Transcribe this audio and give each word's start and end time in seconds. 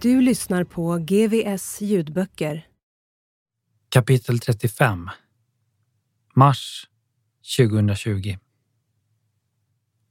Du 0.00 0.20
lyssnar 0.20 0.64
på 0.64 0.98
GVS 0.98 1.80
ljudböcker. 1.80 2.66
Kapitel 3.88 4.38
35 4.38 5.10
Mars 6.34 6.86
2020 7.58 8.36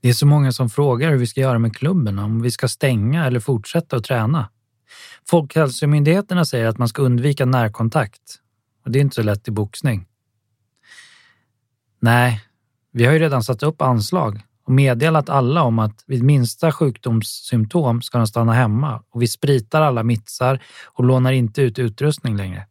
Det 0.01 0.09
är 0.09 0.13
så 0.13 0.25
många 0.25 0.51
som 0.51 0.69
frågar 0.69 1.11
hur 1.11 1.17
vi 1.17 1.27
ska 1.27 1.41
göra 1.41 1.59
med 1.59 1.75
klubben, 1.75 2.19
om 2.19 2.41
vi 2.41 2.51
ska 2.51 2.67
stänga 2.67 3.25
eller 3.25 3.39
fortsätta 3.39 3.95
att 3.95 4.03
träna. 4.03 4.49
Folkhälsomyndigheterna 5.29 6.45
säger 6.45 6.65
att 6.65 6.77
man 6.77 6.87
ska 6.87 7.01
undvika 7.01 7.45
närkontakt 7.45 8.39
och 8.85 8.91
det 8.91 8.99
är 8.99 9.01
inte 9.01 9.15
så 9.15 9.23
lätt 9.23 9.47
i 9.47 9.51
boxning. 9.51 10.07
Nej, 11.99 12.41
vi 12.91 13.05
har 13.05 13.13
ju 13.13 13.19
redan 13.19 13.43
satt 13.43 13.63
upp 13.63 13.81
anslag 13.81 14.41
och 14.67 14.73
meddelat 14.73 15.29
alla 15.29 15.63
om 15.63 15.79
att 15.79 16.03
vid 16.07 16.23
minsta 16.23 16.71
sjukdomssymptom 16.71 18.01
ska 18.01 18.17
de 18.17 18.27
stanna 18.27 18.53
hemma 18.53 19.03
och 19.09 19.21
vi 19.21 19.27
spritar 19.27 19.81
alla 19.81 20.03
mittsar 20.03 20.63
och 20.85 21.03
lånar 21.03 21.31
inte 21.31 21.61
ut 21.61 21.79
utrustning 21.79 22.37
längre. 22.37 22.67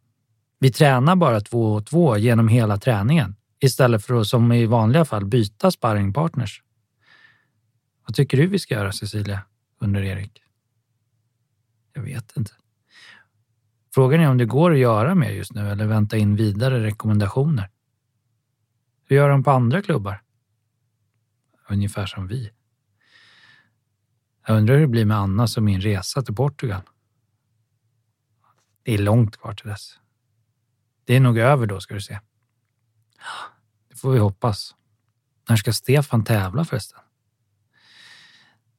Vi 0.59 0.71
tränar 0.71 1.15
bara 1.15 1.41
två 1.41 1.73
och 1.73 1.85
två 1.85 2.17
genom 2.17 2.47
hela 2.47 2.77
träningen 2.77 3.35
istället 3.59 4.05
för 4.05 4.21
att 4.21 4.27
som 4.27 4.51
i 4.51 4.65
vanliga 4.65 5.05
fall 5.05 5.25
byta 5.25 5.71
sparringpartners. 5.71 6.63
Vad 8.07 8.15
tycker 8.15 8.37
du 8.37 8.47
vi 8.47 8.59
ska 8.59 8.73
göra 8.73 8.91
Cecilia? 8.91 9.41
undrar 9.79 10.01
Erik. 10.01 10.41
Jag 11.93 12.01
vet 12.01 12.37
inte. 12.37 12.51
Frågan 13.93 14.21
är 14.21 14.29
om 14.29 14.37
det 14.37 14.45
går 14.45 14.71
att 14.71 14.79
göra 14.79 15.15
mer 15.15 15.29
just 15.29 15.53
nu 15.53 15.69
eller 15.69 15.85
vänta 15.85 16.17
in 16.17 16.35
vidare 16.35 16.83
rekommendationer. 16.83 17.69
Hur 19.05 19.15
gör 19.15 19.29
de 19.29 19.43
på 19.43 19.51
andra 19.51 19.81
klubbar? 19.81 20.21
Ungefär 21.69 22.05
som 22.05 22.27
vi. 22.27 22.51
Jag 24.47 24.57
undrar 24.57 24.75
hur 24.75 24.81
det 24.81 24.87
blir 24.87 25.05
med 25.05 25.17
Annas 25.17 25.57
och 25.57 25.63
min 25.63 25.81
resa 25.81 26.21
till 26.21 26.35
Portugal. 26.35 26.81
Det 28.83 28.93
är 28.93 28.97
långt 28.97 29.37
kvar 29.37 29.53
till 29.53 29.67
dess. 29.67 29.99
Det 31.05 31.15
är 31.15 31.19
nog 31.19 31.37
över 31.37 31.65
då, 31.65 31.79
ska 31.79 31.93
du 31.93 32.01
se. 32.01 32.19
Det 33.89 33.95
får 33.95 34.11
vi 34.11 34.19
hoppas. 34.19 34.75
När 35.49 35.55
ska 35.55 35.73
Stefan 35.73 36.23
tävla 36.23 36.65
förresten? 36.65 36.99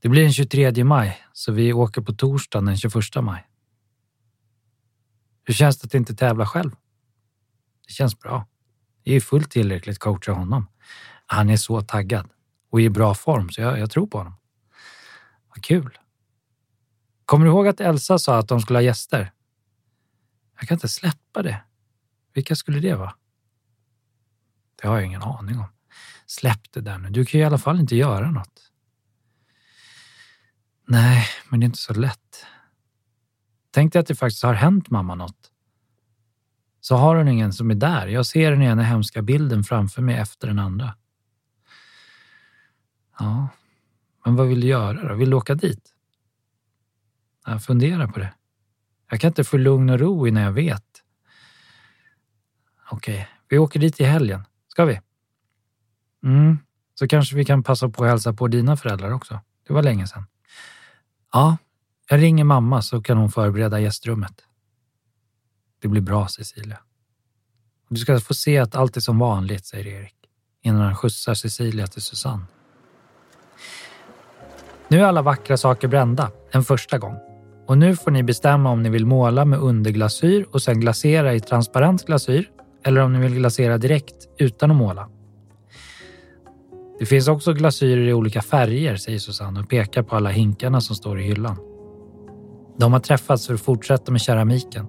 Det 0.00 0.08
blir 0.08 0.22
den 0.22 0.32
23 0.32 0.84
maj, 0.84 1.24
så 1.32 1.52
vi 1.52 1.72
åker 1.72 2.02
på 2.02 2.12
torsdagen 2.12 2.64
den 2.64 2.76
21 2.76 2.94
maj. 3.22 3.48
Hur 5.44 5.54
känns 5.54 5.78
det 5.78 5.86
att 5.86 5.94
inte 5.94 6.14
tävla 6.14 6.46
själv? 6.46 6.70
Det 7.86 7.92
känns 7.92 8.18
bra. 8.18 8.46
Det 9.02 9.14
är 9.14 9.20
fullt 9.20 9.50
tillräckligt 9.50 9.98
coacha 9.98 10.32
honom. 10.32 10.66
Han 11.26 11.50
är 11.50 11.56
så 11.56 11.80
taggad 11.80 12.28
och 12.70 12.80
i 12.80 12.88
bra 12.90 13.14
form, 13.14 13.50
så 13.50 13.60
jag, 13.60 13.78
jag 13.78 13.90
tror 13.90 14.06
på 14.06 14.18
honom. 14.18 14.34
Vad 15.48 15.64
kul. 15.64 15.98
Kommer 17.24 17.46
du 17.46 17.52
ihåg 17.52 17.68
att 17.68 17.80
Elsa 17.80 18.18
sa 18.18 18.38
att 18.38 18.48
de 18.48 18.60
skulle 18.60 18.76
ha 18.76 18.82
gäster? 18.82 19.32
Jag 20.58 20.68
kan 20.68 20.76
inte 20.76 20.88
släppa 20.88 21.42
det. 21.42 21.62
Vilka 22.34 22.56
skulle 22.56 22.80
det 22.80 22.94
vara? 22.94 23.14
Det 24.82 24.88
har 24.88 24.94
jag 24.96 25.06
ingen 25.06 25.22
aning 25.22 25.58
om. 25.58 25.66
Släpp 26.26 26.72
det 26.72 26.80
där 26.80 26.98
nu. 26.98 27.10
Du 27.10 27.24
kan 27.24 27.38
ju 27.38 27.44
i 27.44 27.46
alla 27.46 27.58
fall 27.58 27.80
inte 27.80 27.96
göra 27.96 28.30
något. 28.30 28.72
Nej, 30.86 31.26
men 31.48 31.60
det 31.60 31.64
är 31.64 31.66
inte 31.66 31.78
så 31.78 31.94
lätt. 31.94 32.46
Tänk 33.70 33.92
dig 33.92 34.00
att 34.00 34.06
det 34.06 34.14
faktiskt 34.14 34.42
har 34.42 34.54
hänt 34.54 34.90
mamma 34.90 35.14
något. 35.14 35.52
Så 36.80 36.96
har 36.96 37.16
hon 37.16 37.28
ingen 37.28 37.52
som 37.52 37.70
är 37.70 37.74
där. 37.74 38.06
Jag 38.06 38.26
ser 38.26 38.50
den 38.50 38.62
ena 38.62 38.82
hemska 38.82 39.22
bilden 39.22 39.64
framför 39.64 40.02
mig 40.02 40.16
efter 40.16 40.48
den 40.48 40.58
andra. 40.58 40.94
Ja, 43.18 43.48
men 44.24 44.36
vad 44.36 44.48
vill 44.48 44.60
du 44.60 44.66
göra 44.66 45.08
då? 45.08 45.14
Vill 45.14 45.30
du 45.30 45.36
åka 45.36 45.54
dit? 45.54 45.94
Jag 47.46 47.64
funderar 47.64 48.06
på 48.06 48.18
det. 48.18 48.34
Jag 49.10 49.20
kan 49.20 49.28
inte 49.28 49.44
få 49.44 49.56
lugn 49.56 49.90
och 49.90 49.98
ro 49.98 50.26
innan 50.26 50.42
jag 50.42 50.52
vet. 50.52 50.84
Okej, 52.90 53.28
vi 53.48 53.58
åker 53.58 53.80
dit 53.80 54.00
i 54.00 54.04
helgen. 54.04 54.44
Ska 54.68 54.84
vi? 54.84 55.00
Mm, 56.24 56.58
så 56.94 57.08
kanske 57.08 57.36
vi 57.36 57.44
kan 57.44 57.62
passa 57.62 57.88
på 57.88 58.04
att 58.04 58.10
hälsa 58.10 58.32
på 58.32 58.48
dina 58.48 58.76
föräldrar 58.76 59.10
också. 59.10 59.40
Det 59.66 59.72
var 59.72 59.82
länge 59.82 60.06
sedan. 60.06 60.26
Ja, 61.32 61.56
jag 62.08 62.22
ringer 62.22 62.44
mamma 62.44 62.82
så 62.82 63.02
kan 63.02 63.18
hon 63.18 63.30
förbereda 63.30 63.80
gästrummet. 63.80 64.44
Det 65.80 65.88
blir 65.88 66.02
bra, 66.02 66.28
Cecilia. 66.28 66.78
Du 67.88 67.96
ska 67.96 68.20
få 68.20 68.34
se 68.34 68.58
att 68.58 68.74
allt 68.74 68.96
är 68.96 69.00
som 69.00 69.18
vanligt, 69.18 69.66
säger 69.66 69.86
Erik 69.86 70.14
innan 70.62 70.80
han 70.80 70.96
skjutsar 70.96 71.34
Cecilia 71.34 71.86
till 71.86 72.02
Susanne. 72.02 72.44
Nu 74.90 75.00
är 75.00 75.04
alla 75.04 75.22
vackra 75.22 75.56
saker 75.56 75.88
brända, 75.88 76.30
en 76.50 76.64
första 76.64 76.98
gång. 76.98 77.16
Och 77.66 77.78
nu 77.78 77.96
får 77.96 78.10
ni 78.10 78.22
bestämma 78.22 78.70
om 78.70 78.82
ni 78.82 78.88
vill 78.88 79.06
måla 79.06 79.44
med 79.44 79.58
underglasyr 79.58 80.46
och 80.52 80.62
sen 80.62 80.80
glasera 80.80 81.34
i 81.34 81.40
transparent 81.40 82.06
glasyr 82.06 82.50
eller 82.84 83.00
om 83.00 83.12
ni 83.12 83.18
vill 83.18 83.34
glasera 83.34 83.78
direkt 83.78 84.28
utan 84.38 84.70
att 84.70 84.76
måla. 84.76 85.08
Det 86.98 87.06
finns 87.06 87.28
också 87.28 87.52
glasyrer 87.52 88.08
i 88.08 88.12
olika 88.12 88.42
färger, 88.42 88.96
säger 88.96 89.18
Susanne 89.18 89.60
och 89.60 89.68
pekar 89.68 90.02
på 90.02 90.16
alla 90.16 90.30
hinkarna 90.30 90.80
som 90.80 90.96
står 90.96 91.20
i 91.20 91.22
hyllan. 91.22 91.56
De 92.78 92.92
har 92.92 93.00
träffats 93.00 93.46
för 93.46 93.54
att 93.54 93.60
fortsätta 93.60 94.12
med 94.12 94.20
keramiken. 94.20 94.86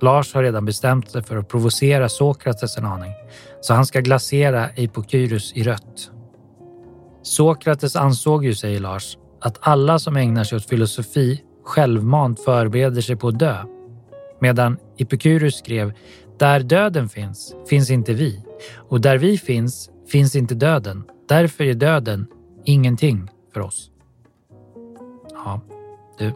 Lars 0.00 0.34
har 0.34 0.42
redan 0.42 0.64
bestämt 0.64 1.10
sig 1.10 1.22
för 1.22 1.36
att 1.36 1.48
provocera 1.48 2.08
Sokrates 2.08 2.78
en 2.78 2.84
aning, 2.84 3.12
så 3.60 3.74
han 3.74 3.86
ska 3.86 4.00
glasera 4.00 4.68
Epokyrus 4.68 5.52
i 5.52 5.62
rött 5.62 6.10
Sokrates 7.24 7.96
ansåg 7.96 8.44
ju, 8.44 8.54
säger 8.54 8.80
Lars, 8.80 9.18
att 9.40 9.58
alla 9.60 9.98
som 9.98 10.16
ägnar 10.16 10.44
sig 10.44 10.56
åt 10.56 10.68
filosofi 10.68 11.42
självmant 11.64 12.40
förbereder 12.40 13.00
sig 13.00 13.16
på 13.16 13.28
att 13.28 13.38
dö. 13.38 13.64
Medan 14.40 14.76
Epikurus 14.98 15.54
skrev 15.54 15.92
“Där 16.38 16.60
döden 16.60 17.08
finns, 17.08 17.54
finns 17.68 17.90
inte 17.90 18.14
vi. 18.14 18.44
Och 18.74 19.00
där 19.00 19.18
vi 19.18 19.38
finns, 19.38 19.90
finns 20.08 20.36
inte 20.36 20.54
döden. 20.54 21.04
Därför 21.28 21.64
är 21.64 21.74
döden 21.74 22.26
ingenting 22.64 23.30
för 23.54 23.60
oss.” 23.60 23.90
Ja, 25.30 25.60
du, 26.18 26.32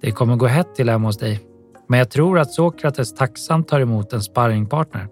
det 0.00 0.10
kommer 0.10 0.36
gå 0.36 0.46
hett 0.46 0.74
till 0.74 0.88
hemma 0.88 1.08
hos 1.08 1.18
dig. 1.18 1.40
Men 1.88 1.98
jag 1.98 2.10
tror 2.10 2.38
att 2.38 2.52
Sokrates 2.52 3.14
tacksamt 3.14 3.68
tar 3.68 3.80
emot 3.80 4.12
en 4.12 4.22
sparringpartner. 4.22 5.08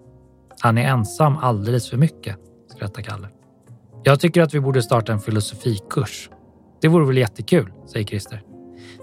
Han 0.59 0.77
är 0.77 0.87
ensam 0.87 1.37
alldeles 1.37 1.89
för 1.89 1.97
mycket, 1.97 2.37
skrattar 2.75 3.01
Kalle. 3.01 3.27
Jag 4.07 4.19
tycker 4.19 4.41
att 4.41 4.53
vi 4.53 4.59
borde 4.59 4.81
starta 4.81 5.13
en 5.13 5.19
filosofikurs. 5.19 6.29
Det 6.81 6.87
vore 6.87 7.05
väl 7.05 7.17
jättekul, 7.17 7.71
säger 7.87 8.05
Christer. 8.05 8.43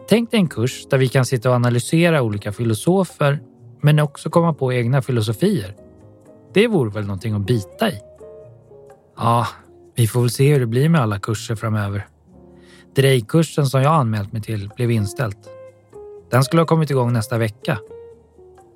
Tänk 0.09 0.31
dig 0.31 0.41
en 0.41 0.49
kurs 0.49 0.87
där 0.91 0.99
vi 0.99 1.09
kan 1.09 1.25
sitta 1.25 1.49
och 1.49 1.55
analysera 1.55 2.23
olika 2.23 2.53
filosofer 2.53 3.41
men 3.81 3.99
också 3.99 4.31
komma 4.31 4.55
på 4.55 4.73
egna 4.73 5.03
filosofier. 5.03 5.77
Det 6.55 6.67
vore 6.69 6.91
väl 6.91 7.07
någonting 7.07 7.35
att 7.35 7.47
bita 7.47 7.91
i? 7.91 8.01
Ja, 9.17 9.47
vi 9.95 10.07
får 10.07 10.21
väl 10.21 10.31
se 10.31 10.53
hur 10.53 10.61
det 10.61 10.67
blir 10.67 10.89
med 10.89 11.01
alla 11.01 11.19
kurser 11.19 11.55
framöver. 11.55 12.07
Drejkursen 12.97 13.67
som 13.67 13.83
jag 13.83 13.93
anmält 13.93 14.33
mig 14.33 14.43
till 14.43 14.71
blev 14.77 14.91
inställd. 14.91 15.37
Den 16.31 16.45
skulle 16.45 16.63
ha 16.63 16.67
kommit 16.67 16.91
igång 16.91 17.13
nästa 17.13 17.39
vecka. 17.39 17.79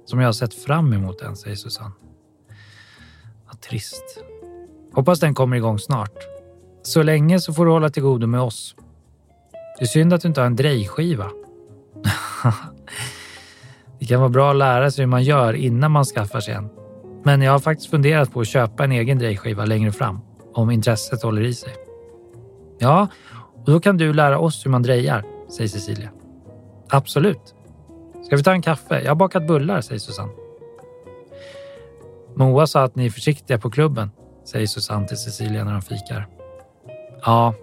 som 0.05 0.21
jag 0.21 0.29
har 0.29 0.33
sett 0.33 0.55
fram 0.55 0.93
emot 0.93 1.19
den, 1.19 1.37
säger 1.37 1.57
Susanne. 1.57 1.95
Vad 3.47 3.61
trist. 3.61 4.23
Hoppas 4.97 5.21
den 5.21 5.35
kommer 5.35 5.57
igång 5.57 5.79
snart. 5.79 6.19
Så 6.83 7.03
länge 7.03 7.41
så 7.41 7.53
får 7.53 7.65
du 7.67 7.71
hålla 7.71 7.91
till 7.91 8.03
godo 8.03 8.27
med 8.27 8.41
oss. 8.41 8.75
Det 9.79 9.85
är 9.85 9.87
synd 9.87 10.13
att 10.13 10.21
du 10.21 10.29
inte 10.29 10.41
har 10.41 10.47
en 10.47 10.57
drejskiva. 10.57 11.31
det 13.99 14.07
kan 14.07 14.21
vara 14.21 14.31
bra 14.31 14.51
att 14.51 14.57
lära 14.57 14.91
sig 14.91 15.03
hur 15.03 15.07
man 15.11 15.25
gör 15.25 15.55
innan 15.55 15.91
man 15.91 16.05
skaffar 16.05 16.41
sig 16.41 16.55
en. 16.55 16.69
Men 17.25 17.43
jag 17.43 17.53
har 17.53 17.59
faktiskt 17.59 17.91
funderat 17.91 18.33
på 18.33 18.41
att 18.41 18.49
köpa 18.49 18.85
en 18.85 18.93
egen 18.93 19.19
drejskiva 19.19 19.65
längre 19.65 19.93
fram, 19.93 20.21
om 20.55 20.71
intresset 20.71 21.23
håller 21.23 21.43
i 21.43 21.55
sig. 21.55 21.73
Ja, 22.79 23.09
och 23.55 23.73
då 23.73 23.81
kan 23.81 23.97
du 23.97 24.13
lära 24.13 24.39
oss 24.39 24.67
hur 24.67 24.71
man 24.71 24.83
drejar, 24.83 25.25
säger 25.49 25.69
Cecilia. 25.69 26.11
Absolut. 26.89 27.55
Ska 28.27 28.37
vi 28.37 28.43
ta 28.43 28.53
en 28.53 28.63
kaffe? 28.63 29.01
Jag 29.03 29.11
har 29.11 29.17
bakat 29.17 29.47
bullar, 29.47 29.81
säger 29.81 29.99
Susanne. 29.99 30.33
Moa 32.35 32.67
sa 32.67 32.83
att 32.83 32.97
ni 32.97 33.07
är 33.07 33.11
försiktiga 33.11 33.59
på 33.59 33.71
klubben, 33.71 34.11
säger 34.49 34.67
Susanne 34.67 35.09
till 35.09 35.17
Cecilia 35.17 35.65
när 35.65 35.73
de 35.73 35.83
fikar. 35.83 36.29
Ja, 37.23 37.55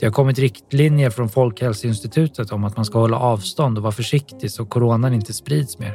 det 0.00 0.06
har 0.06 0.12
kommit 0.12 0.38
riktlinjer 0.38 1.10
från 1.10 1.28
Folkhälsoinstitutet 1.28 2.52
om 2.52 2.64
att 2.64 2.76
man 2.76 2.84
ska 2.84 2.98
hålla 2.98 3.18
avstånd 3.18 3.78
och 3.78 3.82
vara 3.82 3.92
försiktig 3.92 4.50
så 4.50 4.66
coronan 4.66 5.14
inte 5.14 5.32
sprids 5.32 5.78
mer. 5.78 5.94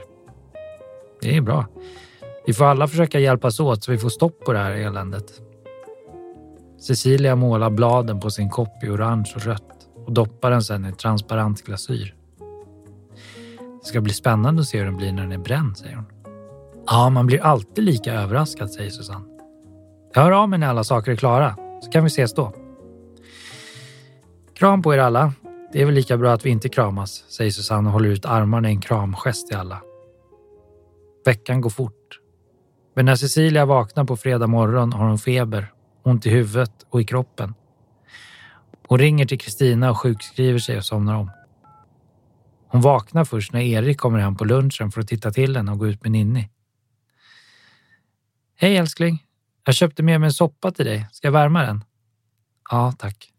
Det 1.22 1.38
är 1.38 1.42
bra. 1.42 1.66
Vi 2.46 2.54
får 2.54 2.66
alla 2.66 2.88
försöka 2.88 3.20
hjälpas 3.20 3.60
åt 3.60 3.84
så 3.84 3.92
vi 3.92 3.98
får 3.98 4.10
stopp 4.10 4.46
på 4.46 4.54
det 4.54 4.60
här 4.60 4.72
eländet. 4.72 5.42
Cecilia 6.82 7.36
målar 7.36 7.70
bladen 7.70 8.20
på 8.20 8.30
sin 8.30 8.50
kopp 8.50 8.84
i 8.84 8.90
orange 8.90 9.32
och 9.36 9.42
rött 9.42 9.88
och 10.06 10.14
doppar 10.14 10.52
den 10.52 10.62
sedan 10.62 10.86
i 10.86 10.94
transparent 10.94 11.64
glasyr. 11.64 12.16
Det 13.82 13.90
ska 13.90 14.02
bli 14.02 14.14
spännande 14.14 14.62
att 14.62 14.68
se 14.68 14.78
hur 14.78 14.86
den 14.86 14.98
blir 14.98 15.12
när 15.12 15.22
den 15.22 15.32
är 15.32 15.38
bränd, 15.38 15.78
säger 15.78 15.96
hon. 15.96 16.06
Ja, 16.88 17.10
man 17.10 17.28
blir 17.28 17.42
alltid 17.42 17.84
lika 17.84 18.14
överraskad, 18.14 18.72
säger 18.72 18.90
Susanne. 18.90 19.35
Jag 20.16 20.22
hör 20.22 20.32
av 20.32 20.50
mig 20.50 20.60
när 20.60 20.68
alla 20.68 20.84
saker 20.84 21.12
är 21.12 21.16
klara, 21.16 21.56
så 21.82 21.92
kan 21.92 22.04
vi 22.04 22.08
ses 22.08 22.34
då. 22.34 22.54
Kram 24.54 24.82
på 24.82 24.94
er 24.94 24.98
alla. 24.98 25.34
Det 25.74 25.82
är 25.82 25.86
väl 25.86 25.96
lika 25.96 26.18
bra 26.18 26.34
att 26.34 26.46
vi 26.46 26.50
inte 26.50 26.70
kramas, 26.70 27.24
säger 27.28 27.52
Susanne 27.52 27.88
och 27.88 27.94
håller 27.94 28.10
ut 28.10 28.26
armarna 28.26 28.70
i 28.70 28.72
en 28.72 28.82
kramgest 28.82 29.48
till 29.48 29.58
alla. 29.58 29.82
Veckan 31.26 31.62
går 31.62 31.70
fort. 31.70 32.20
Men 32.96 33.06
när 33.06 33.16
Cecilia 33.16 33.66
vaknar 33.66 34.04
på 34.04 34.18
fredag 34.18 34.48
morgon 34.48 34.94
har 34.94 35.08
hon 35.08 35.18
feber, 35.18 35.74
ont 36.04 36.26
i 36.26 36.30
huvudet 36.30 36.86
och 36.90 37.02
i 37.02 37.04
kroppen. 37.04 37.54
Hon 38.88 39.00
ringer 39.00 39.26
till 39.26 39.40
Kristina 39.40 39.90
och 39.90 39.98
sjukskriver 39.98 40.60
sig 40.60 40.78
och 40.78 40.86
somnar 40.86 41.16
om. 41.16 41.32
Hon 42.68 42.82
vaknar 42.82 43.26
först 43.26 43.54
när 43.54 43.62
Erik 43.62 43.98
kommer 43.98 44.20
hem 44.20 44.36
på 44.36 44.46
lunchen 44.46 44.92
för 44.92 45.02
att 45.02 45.08
titta 45.08 45.32
till 45.32 45.58
henne 45.58 45.72
och 45.72 45.80
gå 45.80 45.88
ut 45.88 46.04
med 46.04 46.12
Ninni. 46.12 46.50
Hej 48.56 48.78
älskling. 48.78 49.25
Jag 49.66 49.76
köpte 49.76 50.04
med 50.04 50.20
mig 50.20 50.28
en 50.28 50.34
soppa 50.34 50.72
till 50.72 50.86
dig. 50.86 51.08
Ska 51.12 51.28
jag 51.28 51.32
värma 51.32 51.62
den? 51.62 51.84
Ja, 52.70 52.92
tack. 52.92 53.32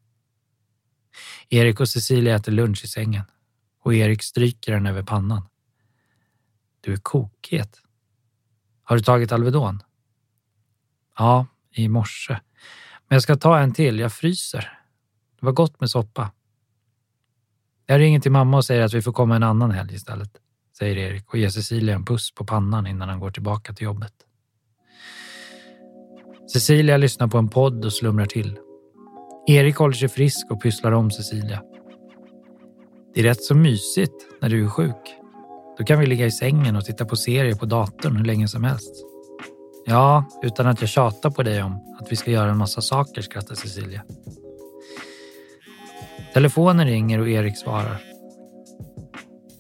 Erik 1.49 1.81
och 1.81 1.89
Cecilia 1.89 2.37
äter 2.37 2.53
lunch 2.53 2.85
i 2.85 2.89
sängen 2.89 3.25
och 3.83 3.95
Erik 3.95 4.23
stryker 4.23 4.73
den 4.73 4.87
över 4.87 5.03
pannan. 5.03 5.49
Du 6.81 6.93
är 6.93 6.97
kokhet. 6.97 7.81
Har 8.83 8.97
du 8.97 9.03
tagit 9.03 9.33
Alvedon? 9.33 9.83
Ja, 11.19 11.47
i 11.71 11.89
morse. 11.89 12.33
Men 13.09 13.17
jag 13.17 13.23
ska 13.23 13.37
ta 13.37 13.59
en 13.59 13.75
till. 13.75 13.99
Jag 13.99 14.13
fryser. 14.13 14.79
Det 15.41 15.47
var 15.47 15.53
gott 15.53 15.81
med 15.81 15.91
soppa. 15.91 16.33
Jag 17.87 18.01
ringer 18.01 18.21
till 18.21 18.33
mamma 18.33 18.57
och 18.57 18.65
säger 18.65 18.83
att 18.83 18.95
vi 18.95 19.03
får 19.03 19.13
komma 19.13 19.37
en 19.37 19.43
annan 19.43 19.71
helg 19.71 19.95
istället, 19.95 20.31
säger 20.79 20.97
Erik 20.97 21.29
och 21.29 21.39
ger 21.39 21.49
Cecilia 21.49 21.95
en 21.95 22.05
puss 22.05 22.35
på 22.35 22.45
pannan 22.45 22.87
innan 22.87 23.09
han 23.09 23.21
går 23.21 23.31
tillbaka 23.31 23.73
till 23.75 23.85
jobbet. 23.85 24.26
Cecilia 26.53 26.97
lyssnar 26.97 27.29
på 27.29 27.39
en 27.39 27.49
podd 27.49 27.85
och 27.85 27.93
slumrar 27.93 28.27
till. 28.27 28.59
Erik 29.47 29.77
håller 29.77 29.95
sig 29.95 30.09
frisk 30.09 30.51
och 30.51 30.63
pysslar 30.63 30.93
om 30.93 31.11
Cecilia. 31.11 31.63
Det 33.15 33.21
är 33.21 33.25
rätt 33.25 33.43
så 33.43 33.55
mysigt 33.55 34.15
när 34.41 34.49
du 34.49 34.65
är 34.65 34.69
sjuk. 34.69 35.15
Då 35.79 35.85
kan 35.85 36.01
vi 36.01 36.07
ligga 36.07 36.27
i 36.27 36.31
sängen 36.31 36.77
och 36.77 36.85
titta 36.85 37.05
på 37.05 37.17
serier 37.17 37.55
på 37.55 37.67
datorn 37.67 38.17
hur 38.17 38.25
länge 38.25 38.49
som 38.49 38.65
helst. 38.65 38.93
Ja, 39.87 40.25
utan 40.43 40.67
att 40.67 40.81
jag 40.81 40.91
tjatar 40.91 41.31
på 41.31 41.43
dig 41.43 41.63
om 41.63 41.97
att 42.01 42.13
vi 42.13 42.17
ska 42.17 42.31
göra 42.31 42.51
en 42.51 42.59
massa 42.59 42.81
saker, 42.81 43.23
skrattar 43.23 43.55
Cecilia. 43.55 44.03
Telefonen 46.35 46.87
ringer 46.87 47.21
och 47.21 47.29
Erik 47.29 47.59
svarar. 47.59 48.01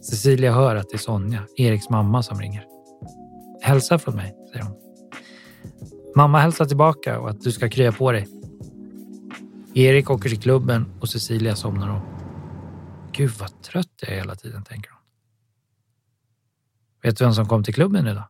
Cecilia 0.03 0.53
hör 0.53 0.77
att 0.77 0.91
det 0.91 0.97
är 0.97 0.99
Sonja, 0.99 1.43
Eriks 1.56 1.91
mamma, 1.91 2.23
som 2.23 2.41
ringer. 2.41 2.65
Hälsa 3.62 3.99
från 3.99 4.17
mig. 4.17 4.35
Mamma 6.17 6.41
hälsar 6.41 6.65
tillbaka 6.65 7.21
och 7.21 7.31
att 7.31 7.41
du 7.41 7.53
ska 7.53 7.69
krya 7.69 7.93
på 7.93 8.13
dig. 8.13 8.29
Erik 9.75 10.11
åker 10.11 10.29
till 10.29 10.41
klubben 10.41 10.87
och 11.01 11.09
Cecilia 11.09 11.57
somnar 11.57 11.89
om. 11.89 12.01
Gud 13.13 13.31
vad 13.31 13.63
trött 13.63 13.93
jag 14.01 14.11
är 14.11 14.17
hela 14.17 14.35
tiden, 14.35 14.65
tänker 14.65 14.91
hon. 14.91 15.01
Vet 17.03 17.19
du 17.19 17.25
vem 17.25 17.35
som 17.35 17.49
kom 17.49 17.65
till 17.65 17.75
klubben 17.75 18.07
idag? 18.07 18.25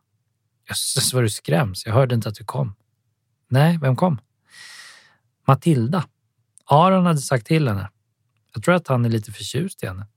Jösses 0.69 1.13
vad 1.13 1.23
du 1.23 1.29
skräms. 1.29 1.85
Jag 1.85 1.93
hörde 1.93 2.15
inte 2.15 2.29
att 2.29 2.35
du 2.35 2.43
kom. 2.43 2.75
Nej, 3.47 3.79
vem 3.81 3.95
kom? 3.95 4.19
Matilda. 5.47 6.07
Aron 6.65 7.05
hade 7.05 7.19
sagt 7.19 7.47
till 7.47 7.67
henne. 7.67 7.89
Jag 8.53 8.63
tror 8.63 8.75
att 8.75 8.87
han 8.87 9.05
är 9.05 9.09
lite 9.09 9.31
förtjust 9.31 9.83
i 9.83 9.87
henne. 9.87 10.07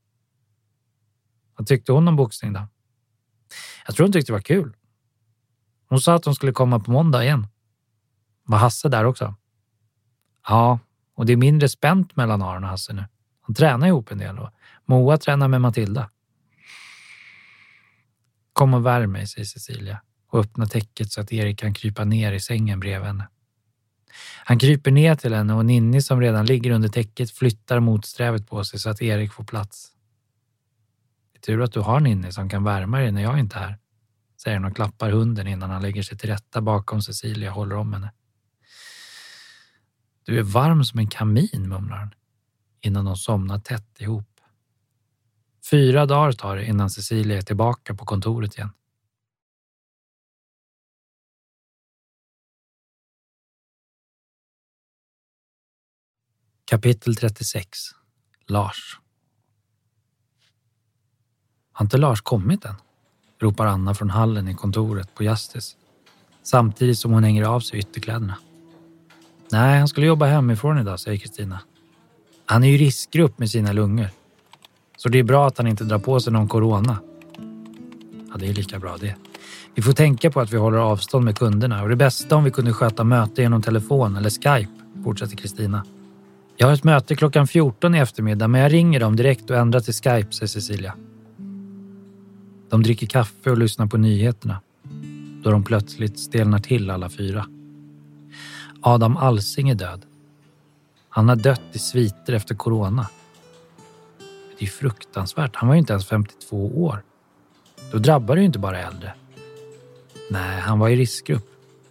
Vad 1.56 1.66
tyckte 1.66 1.92
hon 1.92 2.08
om 2.08 2.16
boxning 2.16 2.52
då? 2.52 2.68
Jag 3.86 3.96
tror 3.96 4.04
hon 4.04 4.12
tyckte 4.12 4.32
det 4.32 4.36
var 4.36 4.40
kul. 4.40 4.76
Hon 5.88 6.00
sa 6.00 6.14
att 6.14 6.24
hon 6.24 6.34
skulle 6.34 6.52
komma 6.52 6.80
på 6.80 6.90
måndag 6.90 7.24
igen. 7.24 7.46
Var 8.50 8.58
Hasse 8.58 8.88
där 8.88 9.04
också? 9.04 9.34
Ja, 10.48 10.78
och 11.14 11.26
det 11.26 11.32
är 11.32 11.36
mindre 11.36 11.68
spänt 11.68 12.16
mellan 12.16 12.42
Aron 12.42 12.64
och 12.64 12.70
Hasse 12.70 12.92
nu. 12.92 13.04
De 13.46 13.54
tränar 13.54 13.86
ihop 13.86 14.10
en 14.10 14.18
del 14.18 14.38
och 14.38 14.50
Moa 14.86 15.16
tränar 15.16 15.48
med 15.48 15.60
Matilda. 15.60 16.10
Kom 18.52 18.74
och 18.74 18.86
värm 18.86 19.12
mig, 19.12 19.26
säger 19.26 19.44
Cecilia 19.44 20.02
och 20.30 20.38
öppnar 20.38 20.66
täcket 20.66 21.12
så 21.12 21.20
att 21.20 21.32
Erik 21.32 21.58
kan 21.58 21.74
krypa 21.74 22.04
ner 22.04 22.32
i 22.32 22.40
sängen 22.40 22.80
bredvid 22.80 23.06
henne. 23.06 23.28
Han 24.44 24.58
kryper 24.58 24.90
ner 24.90 25.14
till 25.14 25.34
henne 25.34 25.54
och 25.54 25.66
Ninni 25.66 26.02
som 26.02 26.20
redan 26.20 26.46
ligger 26.46 26.70
under 26.70 26.88
täcket 26.88 27.30
flyttar 27.30 27.80
motsträvet 27.80 28.48
på 28.48 28.64
sig 28.64 28.80
så 28.80 28.90
att 28.90 29.02
Erik 29.02 29.32
får 29.32 29.44
plats. 29.44 29.92
Det 31.32 31.38
är 31.38 31.40
tur 31.40 31.62
att 31.62 31.72
du 31.72 31.80
har 31.80 32.00
Ninni 32.00 32.32
som 32.32 32.48
kan 32.48 32.64
värma 32.64 32.98
dig 32.98 33.12
när 33.12 33.22
jag 33.22 33.38
inte 33.38 33.56
är 33.56 33.60
här, 33.60 33.78
säger 34.42 34.56
hon 34.56 34.70
och 34.70 34.76
klappar 34.76 35.10
hunden 35.10 35.46
innan 35.46 35.70
han 35.70 35.82
lägger 35.82 36.02
sig 36.02 36.18
till 36.18 36.30
rätta 36.30 36.60
bakom 36.60 37.02
Cecilia 37.02 37.50
och 37.50 37.56
håller 37.56 37.76
om 37.76 37.92
henne. 37.92 38.10
Du 40.30 40.38
är 40.38 40.42
varm 40.42 40.84
som 40.84 40.98
en 40.98 41.06
kamin, 41.06 41.68
mumlar 41.68 41.96
han 41.96 42.14
innan 42.80 43.04
de 43.04 43.16
somnar 43.16 43.58
tätt 43.58 44.00
ihop. 44.00 44.40
Fyra 45.70 46.06
dagar 46.06 46.32
tar 46.32 46.56
det 46.56 46.64
innan 46.64 46.90
Cecilia 46.90 47.38
är 47.38 47.42
tillbaka 47.42 47.94
på 47.94 48.04
kontoret 48.04 48.54
igen. 48.54 48.70
Kapitel 56.64 57.16
36 57.16 57.78
Lars 58.46 59.00
Har 61.72 61.84
inte 61.84 61.98
Lars 61.98 62.20
kommit 62.20 62.64
än? 62.64 62.74
ropar 63.38 63.66
Anna 63.66 63.94
från 63.94 64.10
hallen 64.10 64.48
i 64.48 64.54
kontoret 64.54 65.14
på 65.14 65.24
Justice 65.24 65.76
samtidigt 66.42 66.98
som 66.98 67.12
hon 67.12 67.24
hänger 67.24 67.44
av 67.44 67.60
sig 67.60 67.78
ytterkläderna. 67.78 68.36
Nej, 69.52 69.78
han 69.78 69.88
skulle 69.88 70.06
jobba 70.06 70.26
hemifrån 70.26 70.78
idag, 70.78 71.00
säger 71.00 71.18
Kristina. 71.18 71.60
Han 72.46 72.64
är 72.64 72.68
ju 72.68 72.76
riskgrupp 72.76 73.38
med 73.38 73.50
sina 73.50 73.72
lungor. 73.72 74.08
Så 74.96 75.08
det 75.08 75.18
är 75.18 75.22
bra 75.22 75.46
att 75.46 75.58
han 75.58 75.66
inte 75.66 75.84
drar 75.84 75.98
på 75.98 76.20
sig 76.20 76.32
någon 76.32 76.48
corona. 76.48 76.98
Ja, 78.30 78.36
det 78.38 78.48
är 78.48 78.54
lika 78.54 78.78
bra 78.78 78.96
det. 79.00 79.14
Vi 79.74 79.82
får 79.82 79.92
tänka 79.92 80.30
på 80.30 80.40
att 80.40 80.52
vi 80.52 80.56
håller 80.56 80.78
avstånd 80.78 81.24
med 81.24 81.38
kunderna 81.38 81.82
och 81.82 81.88
det 81.88 81.96
bästa 81.96 82.36
om 82.36 82.44
vi 82.44 82.50
kunde 82.50 82.72
sköta 82.72 83.04
möte 83.04 83.42
genom 83.42 83.62
telefon 83.62 84.16
eller 84.16 84.30
Skype, 84.30 84.72
fortsätter 85.04 85.36
Kristina. 85.36 85.84
Jag 86.56 86.66
har 86.66 86.74
ett 86.74 86.84
möte 86.84 87.16
klockan 87.16 87.46
14 87.46 87.94
i 87.94 87.98
eftermiddag 87.98 88.48
men 88.48 88.60
jag 88.60 88.72
ringer 88.72 89.00
dem 89.00 89.16
direkt 89.16 89.50
och 89.50 89.56
ändrar 89.56 89.80
till 89.80 89.94
Skype, 89.94 90.32
säger 90.32 90.46
Cecilia. 90.46 90.94
De 92.70 92.82
dricker 92.82 93.06
kaffe 93.06 93.50
och 93.50 93.58
lyssnar 93.58 93.86
på 93.86 93.96
nyheterna 93.96 94.60
då 95.42 95.50
de 95.50 95.64
plötsligt 95.64 96.18
stelnar 96.18 96.58
till 96.58 96.90
alla 96.90 97.08
fyra. 97.08 97.46
Adam 98.82 99.16
Alsing 99.16 99.68
är 99.68 99.74
död. 99.74 100.06
Han 101.08 101.28
har 101.28 101.36
dött 101.36 101.62
i 101.72 101.78
sviter 101.78 102.32
efter 102.32 102.54
corona. 102.54 103.06
Det 104.58 104.64
är 104.64 104.68
fruktansvärt. 104.68 105.56
Han 105.56 105.68
var 105.68 105.74
ju 105.74 105.78
inte 105.78 105.92
ens 105.92 106.06
52 106.06 106.84
år. 106.84 107.02
Då 107.92 107.98
drabbar 107.98 108.34
det 108.34 108.40
ju 108.40 108.46
inte 108.46 108.58
bara 108.58 108.78
äldre. 108.78 109.14
Nej, 110.30 110.60
han 110.60 110.78
var 110.78 110.88
i 110.88 110.96
riskgrupp. 110.96 111.46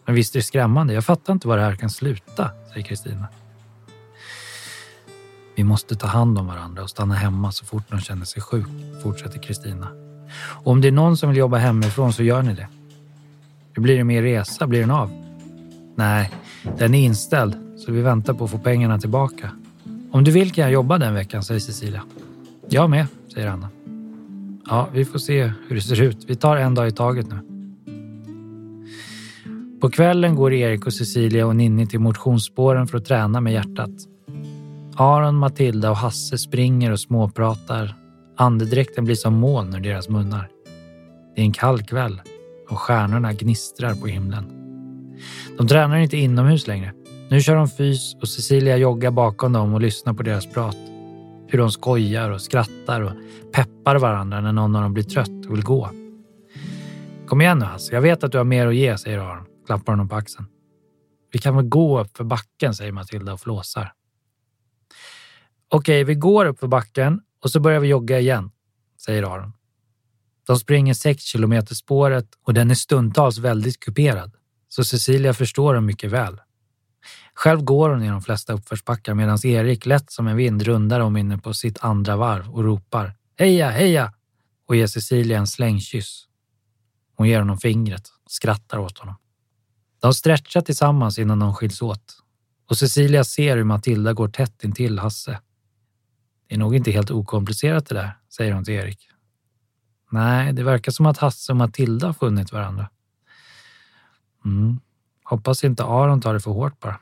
Men 0.05 0.15
visst 0.15 0.35
är 0.35 0.39
det 0.39 0.43
skrämmande. 0.43 0.93
Jag 0.93 1.05
fattar 1.05 1.33
inte 1.33 1.47
var 1.47 1.57
det 1.57 1.63
här 1.63 1.75
kan 1.75 1.89
sluta, 1.89 2.51
säger 2.73 2.85
Kristina. 2.85 3.27
Vi 5.55 5.63
måste 5.63 5.95
ta 5.95 6.07
hand 6.07 6.37
om 6.37 6.47
varandra 6.47 6.83
och 6.83 6.89
stanna 6.89 7.15
hemma 7.15 7.51
så 7.51 7.65
fort 7.65 7.91
någon 7.91 8.01
känner 8.01 8.25
sig 8.25 8.41
sjuk, 8.41 8.67
fortsätter 9.03 9.39
Kristina. 9.39 9.87
Om 10.63 10.81
det 10.81 10.87
är 10.87 10.91
någon 10.91 11.17
som 11.17 11.29
vill 11.29 11.37
jobba 11.37 11.57
hemifrån 11.57 12.13
så 12.13 12.23
gör 12.23 12.41
ni 12.41 12.53
det. 12.53 12.67
Hur 13.73 13.83
blir 13.83 13.97
det 13.97 14.03
med 14.03 14.17
er 14.17 14.21
resa? 14.21 14.67
Blir 14.67 14.79
den 14.79 14.91
av? 14.91 15.28
Nej, 15.99 16.31
den 16.77 16.93
är 16.93 16.99
inställd 16.99 17.55
så 17.77 17.91
vi 17.91 18.01
väntar 18.01 18.33
på 18.33 18.43
att 18.43 18.51
få 18.51 18.57
pengarna 18.57 18.99
tillbaka. 18.99 19.51
Om 20.11 20.23
du 20.23 20.31
vill 20.31 20.51
kan 20.51 20.61
jag 20.61 20.71
jobba 20.71 20.97
den 20.97 21.13
veckan, 21.13 21.43
säger 21.43 21.59
Cecilia. 21.59 22.03
Jag 22.69 22.89
med, 22.89 23.07
säger 23.33 23.47
Anna. 23.47 23.69
Ja, 24.65 24.87
vi 24.93 25.05
får 25.05 25.19
se 25.19 25.51
hur 25.67 25.75
det 25.75 25.81
ser 25.81 26.01
ut. 26.01 26.25
Vi 26.27 26.35
tar 26.35 26.57
en 26.57 26.75
dag 26.75 26.87
i 26.87 26.91
taget 26.91 27.25
nu. 27.29 27.39
På 29.81 29.89
kvällen 29.89 30.35
går 30.35 30.53
Erik 30.53 30.85
och 30.85 30.93
Cecilia 30.93 31.47
och 31.47 31.55
Ninni 31.55 31.87
till 31.87 31.99
motionsspåren 31.99 32.87
för 32.87 32.97
att 32.97 33.05
träna 33.05 33.41
med 33.41 33.53
hjärtat. 33.53 33.91
Aron, 34.95 35.35
Matilda 35.35 35.89
och 35.89 35.97
Hasse 35.97 36.37
springer 36.37 36.91
och 36.91 36.99
småpratar. 36.99 37.95
Andedräkten 38.37 39.05
blir 39.05 39.15
som 39.15 39.33
moln 39.33 39.75
ur 39.75 39.79
deras 39.79 40.09
munnar. 40.09 40.49
Det 41.35 41.41
är 41.41 41.45
en 41.45 41.53
kall 41.53 41.83
kväll 41.83 42.21
och 42.69 42.79
stjärnorna 42.79 43.33
gnistrar 43.33 43.95
på 43.95 44.07
himlen. 44.07 44.58
De 45.59 45.67
tränar 45.67 45.97
inte 45.97 46.17
inomhus 46.17 46.67
längre. 46.67 46.93
Nu 47.29 47.41
kör 47.41 47.55
de 47.55 47.67
fys 47.67 48.15
och 48.21 48.29
Cecilia 48.29 48.77
joggar 48.77 49.11
bakom 49.11 49.53
dem 49.53 49.73
och 49.73 49.81
lyssnar 49.81 50.13
på 50.13 50.23
deras 50.23 50.47
prat. 50.47 50.77
Hur 51.47 51.57
de 51.57 51.71
skojar 51.71 52.29
och 52.29 52.41
skrattar 52.41 53.01
och 53.01 53.11
peppar 53.53 53.95
varandra 53.95 54.41
när 54.41 54.51
någon 54.51 54.75
av 54.75 54.81
dem 54.81 54.93
blir 54.93 55.03
trött 55.03 55.45
och 55.45 55.53
vill 55.53 55.63
gå. 55.63 55.89
Kom 57.27 57.41
igen 57.41 57.59
nu 57.59 57.65
Hasse, 57.65 57.93
jag 57.93 58.01
vet 58.01 58.23
att 58.23 58.31
du 58.31 58.37
har 58.37 58.45
mer 58.45 58.67
att 58.67 58.75
ge, 58.75 58.97
säger 58.97 59.17
Aron. 59.17 59.45
Klappar 59.65 59.93
honom 59.93 60.09
på 60.09 60.15
axeln. 60.15 60.47
Vi 61.31 61.39
kan 61.39 61.55
väl 61.55 61.65
gå 61.65 61.99
upp 61.99 62.17
för 62.17 62.23
backen, 62.23 62.75
säger 62.75 62.91
Matilda 62.91 63.33
och 63.33 63.39
flåsar. 63.39 63.93
Okej, 65.69 66.03
vi 66.03 66.15
går 66.15 66.45
upp 66.45 66.59
för 66.59 66.67
backen 66.67 67.21
och 67.43 67.51
så 67.51 67.59
börjar 67.59 67.79
vi 67.79 67.87
jogga 67.87 68.19
igen, 68.19 68.51
säger 69.05 69.23
Aron. 69.23 69.53
De 70.47 70.57
springer 70.59 70.93
sex 70.93 71.23
kilometer 71.23 71.75
spåret 71.75 72.27
och 72.45 72.53
den 72.53 72.71
är 72.71 72.75
stundtals 72.75 73.37
väldigt 73.37 73.79
kuperad, 73.79 74.35
så 74.79 74.83
Cecilia 74.83 75.33
förstår 75.33 75.73
dem 75.73 75.85
mycket 75.85 76.11
väl. 76.11 76.41
Själv 77.33 77.61
går 77.61 77.89
hon 77.89 78.03
i 78.03 78.09
de 78.09 78.21
flesta 78.21 78.53
uppförsbackar 78.53 79.13
medan 79.13 79.45
Erik 79.45 79.85
lätt 79.85 80.11
som 80.11 80.27
en 80.27 80.37
vind 80.37 80.61
rundar 80.61 80.99
om 80.99 81.17
inne 81.17 81.37
på 81.37 81.53
sitt 81.53 81.83
andra 81.83 82.15
varv 82.15 82.49
och 82.49 82.63
ropar 82.63 83.15
Heja, 83.37 83.69
heja! 83.69 84.13
och 84.67 84.75
ger 84.75 84.87
Cecilia 84.87 85.37
en 85.37 85.47
slängkyss. 85.47 86.27
Hon 87.15 87.27
ger 87.27 87.39
honom 87.39 87.57
fingret 87.57 88.07
och 88.25 88.31
skrattar 88.31 88.77
åt 88.77 88.97
honom. 88.97 89.15
De 90.01 90.13
stretchar 90.13 90.61
tillsammans 90.61 91.19
innan 91.19 91.39
de 91.39 91.55
skiljs 91.55 91.81
åt 91.81 92.19
och 92.69 92.77
Cecilia 92.77 93.23
ser 93.23 93.57
hur 93.57 93.63
Matilda 93.63 94.13
går 94.13 94.27
tätt 94.27 94.63
intill 94.63 94.99
Hasse. 94.99 95.39
Det 96.47 96.55
är 96.55 96.59
nog 96.59 96.75
inte 96.75 96.91
helt 96.91 97.11
okomplicerat 97.11 97.85
det 97.85 97.95
där, 97.95 98.17
säger 98.29 98.53
hon 98.53 98.63
till 98.63 98.73
Erik. 98.73 99.09
Nej, 100.11 100.53
det 100.53 100.63
verkar 100.63 100.91
som 100.91 101.05
att 101.05 101.17
Hasse 101.17 101.51
och 101.51 101.57
Matilda 101.57 102.07
har 102.07 102.13
funnit 102.13 102.51
varandra. 102.51 102.89
Mm. 104.45 104.79
Hoppas 105.23 105.63
inte 105.63 105.83
Aron 105.83 106.21
tar 106.21 106.33
det 106.33 106.39
för 106.39 106.51
hårt 106.51 106.79
bara. 106.79 106.99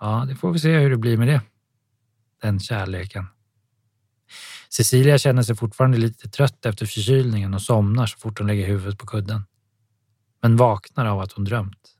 Ja, 0.00 0.24
det 0.28 0.34
får 0.34 0.52
vi 0.52 0.58
se 0.58 0.78
hur 0.78 0.90
det 0.90 0.96
blir 0.96 1.16
med 1.16 1.28
det. 1.28 1.40
Den 2.42 2.60
kärleken. 2.60 3.26
Cecilia 4.68 5.18
känner 5.18 5.42
sig 5.42 5.56
fortfarande 5.56 5.98
lite 5.98 6.28
trött 6.28 6.66
efter 6.66 6.86
förkylningen 6.86 7.54
och 7.54 7.62
somnar 7.62 8.06
så 8.06 8.18
fort 8.18 8.38
hon 8.38 8.46
lägger 8.46 8.66
huvudet 8.66 8.98
på 8.98 9.06
kudden. 9.06 9.42
Men 10.42 10.56
vaknar 10.56 11.06
av 11.06 11.20
att 11.20 11.32
hon 11.32 11.44
drömt. 11.44 11.96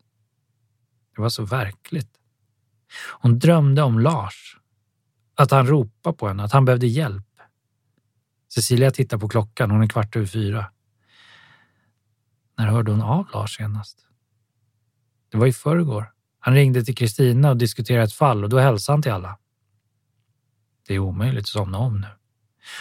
Det 1.16 1.22
var 1.22 1.28
så 1.28 1.44
verkligt. 1.44 2.10
Hon 3.20 3.38
drömde 3.38 3.82
om 3.82 3.98
Lars. 3.98 4.56
Att 5.34 5.50
han 5.50 5.66
ropade 5.66 6.16
på 6.16 6.28
henne, 6.28 6.42
att 6.44 6.52
han 6.52 6.64
behövde 6.64 6.86
hjälp. 6.86 7.26
Cecilia 8.54 8.90
tittar 8.90 9.18
på 9.18 9.28
klockan, 9.28 9.70
hon 9.70 9.82
är 9.82 9.88
kvart 9.88 10.16
över 10.16 10.26
fyra. 10.26 10.70
När 12.58 12.66
hörde 12.66 12.90
hon 12.90 13.02
av 13.02 13.26
Lars 13.32 13.56
senast? 13.56 14.06
Det 15.30 15.36
var 15.38 15.46
i 15.46 15.52
förrgår. 15.52 16.12
Han 16.38 16.54
ringde 16.54 16.84
till 16.84 16.94
Kristina 16.94 17.50
och 17.50 17.56
diskuterade 17.56 18.04
ett 18.04 18.12
fall 18.12 18.44
och 18.44 18.50
då 18.50 18.58
hälsade 18.58 18.94
han 18.94 19.02
till 19.02 19.12
alla. 19.12 19.38
Det 20.88 20.94
är 20.94 20.98
omöjligt 20.98 21.44
att 21.44 21.48
somna 21.48 21.78
om 21.78 22.00
nu. 22.00 22.06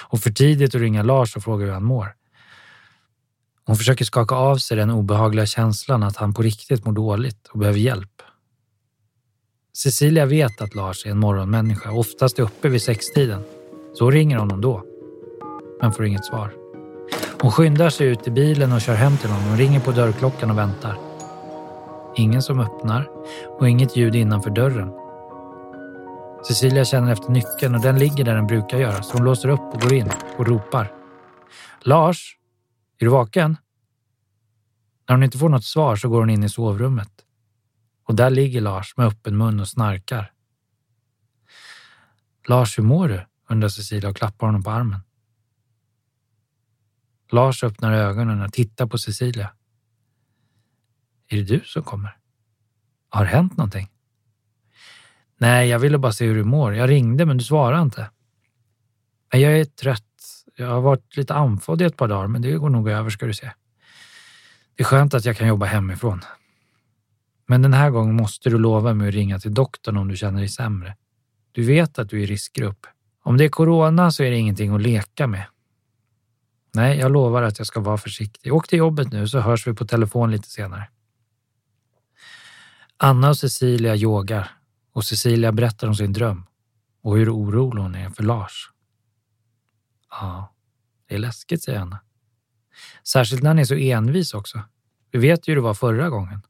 Och 0.02 0.20
för 0.20 0.32
tidigt 0.32 0.76
att 0.76 0.82
ringa 0.82 1.04
Lars 1.04 1.36
och 1.36 1.44
fråga 1.44 1.66
hur 1.66 1.72
han 1.72 1.84
mår. 1.84 2.16
Hon 3.66 3.76
försöker 3.76 4.06
skaka 4.06 4.36
av 4.36 4.58
sig 4.58 4.78
den 4.78 4.90
obehagliga 4.90 5.46
känslan 5.46 6.04
att 6.04 6.18
han 6.18 6.34
på 6.34 6.42
riktigt 6.42 6.86
mår 6.86 6.94
dåligt 6.94 7.48
och 7.48 7.60
behöver 7.60 7.80
hjälp. 7.80 8.22
Cecilia 9.74 10.26
vet 10.26 10.62
att 10.62 10.76
Lars 10.76 11.06
är 11.06 11.10
en 11.10 11.18
morgonmänniska 11.18 11.92
oftast 11.92 12.40
är 12.40 12.44
uppe 12.44 12.70
vid 12.70 12.82
sextiden. 12.82 13.44
Så 13.94 14.04
hon 14.04 14.14
ringer 14.14 14.38
honom 14.38 14.62
då. 14.62 14.84
Men 15.82 15.94
får 15.94 16.06
inget 16.06 16.26
svar. 16.26 16.54
Hon 17.42 17.52
skyndar 17.52 17.90
sig 17.90 18.08
ut 18.08 18.28
i 18.28 18.32
bilen 18.32 18.72
och 18.72 18.82
kör 18.82 18.96
hem 18.96 19.18
till 19.18 19.30
honom 19.30 19.50
Hon 19.50 19.58
ringer 19.58 19.80
på 19.80 19.92
dörrklockan 19.92 20.52
och 20.52 20.58
väntar. 20.58 21.05
Ingen 22.18 22.42
som 22.42 22.60
öppnar 22.60 23.10
och 23.60 23.70
inget 23.70 23.96
ljud 23.96 24.16
innanför 24.16 24.50
dörren. 24.50 24.92
Cecilia 26.48 26.86
känner 26.86 27.12
efter 27.12 27.30
nyckeln 27.30 27.76
och 27.76 27.82
den 27.82 28.00
ligger 28.00 28.24
där 28.24 28.36
den 28.36 28.48
brukar 28.48 28.78
göra 28.78 29.04
så 29.04 29.18
hon 29.18 29.26
låser 29.26 29.50
upp 29.50 29.74
och 29.74 29.82
går 29.82 29.94
in 29.94 30.12
och 30.38 30.48
ropar. 30.48 30.94
Lars, 31.82 32.38
är 33.00 33.06
du 33.06 33.12
vaken? 33.12 33.58
När 35.08 35.16
hon 35.16 35.24
inte 35.24 35.38
får 35.38 35.50
något 35.50 35.64
svar 35.64 35.96
så 35.96 36.10
går 36.10 36.20
hon 36.20 36.30
in 36.30 36.44
i 36.44 36.50
sovrummet. 36.50 37.12
Och 38.08 38.16
där 38.16 38.30
ligger 38.30 38.62
Lars 38.62 38.98
med 38.98 39.08
öppen 39.08 39.38
mun 39.38 39.60
och 39.60 39.68
snarkar. 39.68 40.32
Lars, 42.48 42.78
hur 42.78 42.84
mår 42.84 43.08
du? 43.08 43.26
undrar 43.50 43.70
Cecilia 43.70 44.10
och 44.10 44.16
klappar 44.16 44.48
honom 44.48 44.64
på 44.64 44.70
armen. 44.72 45.00
Lars 47.32 47.64
öppnar 47.64 47.94
ögonen 47.94 48.42
och 48.42 48.54
tittar 48.54 48.88
på 48.88 48.98
Cecilia. 48.98 49.52
Är 51.28 51.38
det 51.38 51.44
du 51.44 51.62
som 51.66 51.84
kommer? 51.84 52.18
Har 53.10 53.26
hänt 53.26 53.58
någonting? 53.58 53.90
Nej, 55.38 55.70
jag 55.70 55.80
ville 55.80 55.98
bara 55.98 56.12
se 56.12 56.26
hur 56.26 56.36
du 56.36 56.44
mår. 56.44 56.76
Jag 56.76 56.90
ringde, 56.90 57.26
men 57.26 57.38
du 57.38 57.44
svarade 57.44 57.82
inte. 57.82 58.10
jag 59.32 59.60
är 59.60 59.66
trött. 59.66 60.02
Jag 60.56 60.68
har 60.68 60.82
varit 60.82 61.18
lite 61.18 61.34
andfådd 61.34 61.82
i 61.82 61.86
ett 61.86 61.98
par 61.98 62.08
dagar, 62.08 62.28
men 62.28 62.42
det 62.42 62.52
går 62.52 62.70
nog 62.70 62.90
över 62.90 63.10
ska 63.10 63.26
du 63.26 63.34
se. 63.34 63.52
Det 64.76 64.84
är 64.84 64.86
skönt 64.86 65.14
att 65.14 65.26
jag 65.26 65.38
kan 65.38 65.48
jobba 65.48 65.66
hemifrån. 65.66 66.22
Men 67.48 67.62
den 67.62 67.74
här 67.74 67.90
gången 67.90 68.16
måste 68.16 68.50
du 68.50 68.58
lova 68.58 68.94
mig 68.94 69.08
att 69.08 69.14
ringa 69.14 69.40
till 69.40 69.54
doktorn 69.54 69.98
om 69.98 70.08
du 70.08 70.18
känner 70.18 70.40
dig 70.40 70.50
sämre. 70.50 70.96
Du 71.52 71.64
vet 71.64 72.00
att 72.00 72.10
du 72.10 72.20
är 72.20 72.24
i 72.24 72.26
riskgrupp. 72.26 72.88
Om 73.24 73.38
det 73.38 73.46
är 73.46 73.50
corona 73.50 74.12
så 74.12 74.24
är 74.24 74.32
det 74.32 74.38
ingenting 74.38 74.76
att 74.76 74.82
leka 74.82 75.28
med. 75.28 75.46
Nej, 76.74 76.98
jag 76.98 77.12
lovar 77.12 77.44
att 77.44 77.58
jag 77.58 77.68
ska 77.68 77.80
vara 77.80 77.98
försiktig. 77.98 78.54
Åk 78.54 78.68
till 78.68 78.80
jobbet 78.80 79.12
nu 79.12 79.28
så 79.28 79.40
hörs 79.40 79.68
vi 79.68 79.74
på 79.74 79.86
telefon 79.86 80.32
lite 80.32 80.50
senare. 80.50 80.88
Anna 82.98 83.30
och 83.30 83.38
Cecilia 83.38 83.96
yogar 83.96 84.52
och 84.94 85.06
Cecilia 85.06 85.52
berättar 85.52 85.88
om 85.88 85.96
sin 85.96 86.14
dröm 86.14 86.46
och 87.02 87.18
hur 87.18 87.34
orolig 87.34 87.82
hon 87.82 87.96
är 87.96 88.10
för 88.10 88.24
Lars. 88.24 88.72
Ja, 90.10 90.54
det 91.08 91.16
är 91.16 91.20
läskigt, 91.20 91.64
säger 91.64 91.80
Anna. 91.80 92.00
Särskilt 93.04 93.44
när 93.44 93.50
han 93.50 93.60
är 93.60 93.66
så 93.66 93.76
envis 93.76 94.34
också. 94.34 94.62
Vi 95.12 95.20
vet 95.20 95.48
ju 95.48 95.52
hur 95.52 95.56
det 95.56 95.62
var 95.62 95.74
förra 95.74 96.10
gången. 96.10 96.42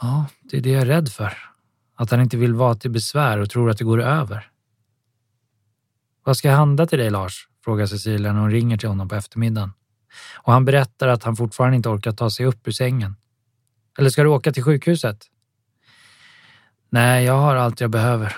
Ja, 0.00 0.26
det 0.42 0.56
är 0.56 0.60
det 0.60 0.70
jag 0.70 0.82
är 0.82 0.86
rädd 0.86 1.08
för. 1.08 1.32
Att 1.94 2.10
han 2.10 2.20
inte 2.20 2.36
vill 2.36 2.54
vara 2.54 2.74
till 2.74 2.90
besvär 2.90 3.38
och 3.38 3.50
tror 3.50 3.70
att 3.70 3.78
det 3.78 3.84
går 3.84 4.02
över. 4.02 4.50
Vad 6.24 6.36
ska 6.36 6.48
jag 6.48 6.56
handla 6.56 6.86
till 6.86 6.98
dig, 6.98 7.10
Lars? 7.10 7.48
frågar 7.64 7.86
Cecilia 7.86 8.32
när 8.32 8.40
hon 8.40 8.50
ringer 8.50 8.76
till 8.76 8.88
honom 8.88 9.08
på 9.08 9.14
eftermiddagen. 9.14 9.72
Och 10.34 10.52
han 10.52 10.64
berättar 10.64 11.08
att 11.08 11.22
han 11.22 11.36
fortfarande 11.36 11.76
inte 11.76 11.88
orkar 11.88 12.12
ta 12.12 12.30
sig 12.30 12.46
upp 12.46 12.68
ur 12.68 12.72
sängen. 12.72 13.16
Eller 13.98 14.10
ska 14.10 14.22
du 14.22 14.28
åka 14.28 14.52
till 14.52 14.62
sjukhuset? 14.62 15.26
Nej, 16.90 17.24
jag 17.24 17.38
har 17.38 17.56
allt 17.56 17.80
jag 17.80 17.90
behöver. 17.90 18.36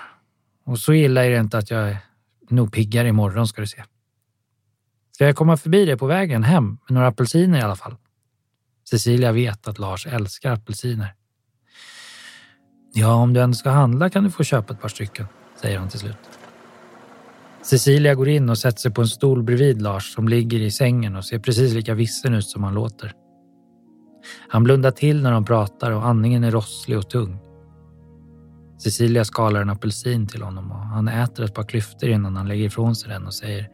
Och 0.64 0.78
så 0.78 0.92
illa 0.92 1.24
är 1.24 1.30
det 1.30 1.36
inte 1.36 1.58
att 1.58 1.70
jag 1.70 1.88
är 1.90 1.98
nog 2.50 2.72
piggare 2.72 3.08
imorgon 3.08 3.48
ska 3.48 3.60
du 3.60 3.66
se. 3.66 3.84
Ska 5.12 5.24
jag 5.24 5.36
komma 5.36 5.56
förbi 5.56 5.84
dig 5.84 5.96
på 5.96 6.06
vägen 6.06 6.42
hem 6.42 6.66
med 6.68 6.94
några 6.94 7.06
apelsiner 7.06 7.58
i 7.58 7.62
alla 7.62 7.76
fall? 7.76 7.96
Cecilia 8.90 9.32
vet 9.32 9.68
att 9.68 9.78
Lars 9.78 10.06
älskar 10.06 10.52
apelsiner. 10.52 11.14
Ja, 12.92 13.14
om 13.14 13.32
du 13.32 13.40
ändå 13.40 13.54
ska 13.54 13.70
handla 13.70 14.10
kan 14.10 14.24
du 14.24 14.30
få 14.30 14.44
köpa 14.44 14.74
ett 14.74 14.80
par 14.80 14.88
stycken, 14.88 15.26
säger 15.60 15.78
han 15.78 15.88
till 15.88 15.98
slut. 15.98 16.16
Cecilia 17.62 18.14
går 18.14 18.28
in 18.28 18.50
och 18.50 18.58
sätter 18.58 18.78
sig 18.78 18.90
på 18.90 19.00
en 19.00 19.08
stol 19.08 19.42
bredvid 19.42 19.82
Lars 19.82 20.14
som 20.14 20.28
ligger 20.28 20.60
i 20.60 20.70
sängen 20.70 21.16
och 21.16 21.24
ser 21.24 21.38
precis 21.38 21.74
lika 21.74 21.94
vissen 21.94 22.34
ut 22.34 22.46
som 22.46 22.64
han 22.64 22.74
låter. 22.74 23.12
Han 24.48 24.64
blundar 24.64 24.90
till 24.90 25.22
när 25.22 25.32
de 25.32 25.44
pratar 25.44 25.90
och 25.90 26.06
andningen 26.06 26.44
är 26.44 26.50
rosslig 26.50 26.98
och 26.98 27.10
tung. 27.10 27.38
Cecilia 28.78 29.24
skalar 29.24 29.60
en 29.60 29.70
apelsin 29.70 30.26
till 30.26 30.42
honom 30.42 30.70
och 30.70 30.78
han 30.78 31.08
äter 31.08 31.44
ett 31.44 31.54
par 31.54 31.62
klyftor 31.62 32.08
innan 32.08 32.36
han 32.36 32.48
lägger 32.48 32.64
ifrån 32.64 32.96
sig 32.96 33.08
den 33.08 33.26
och 33.26 33.34
säger 33.34 33.68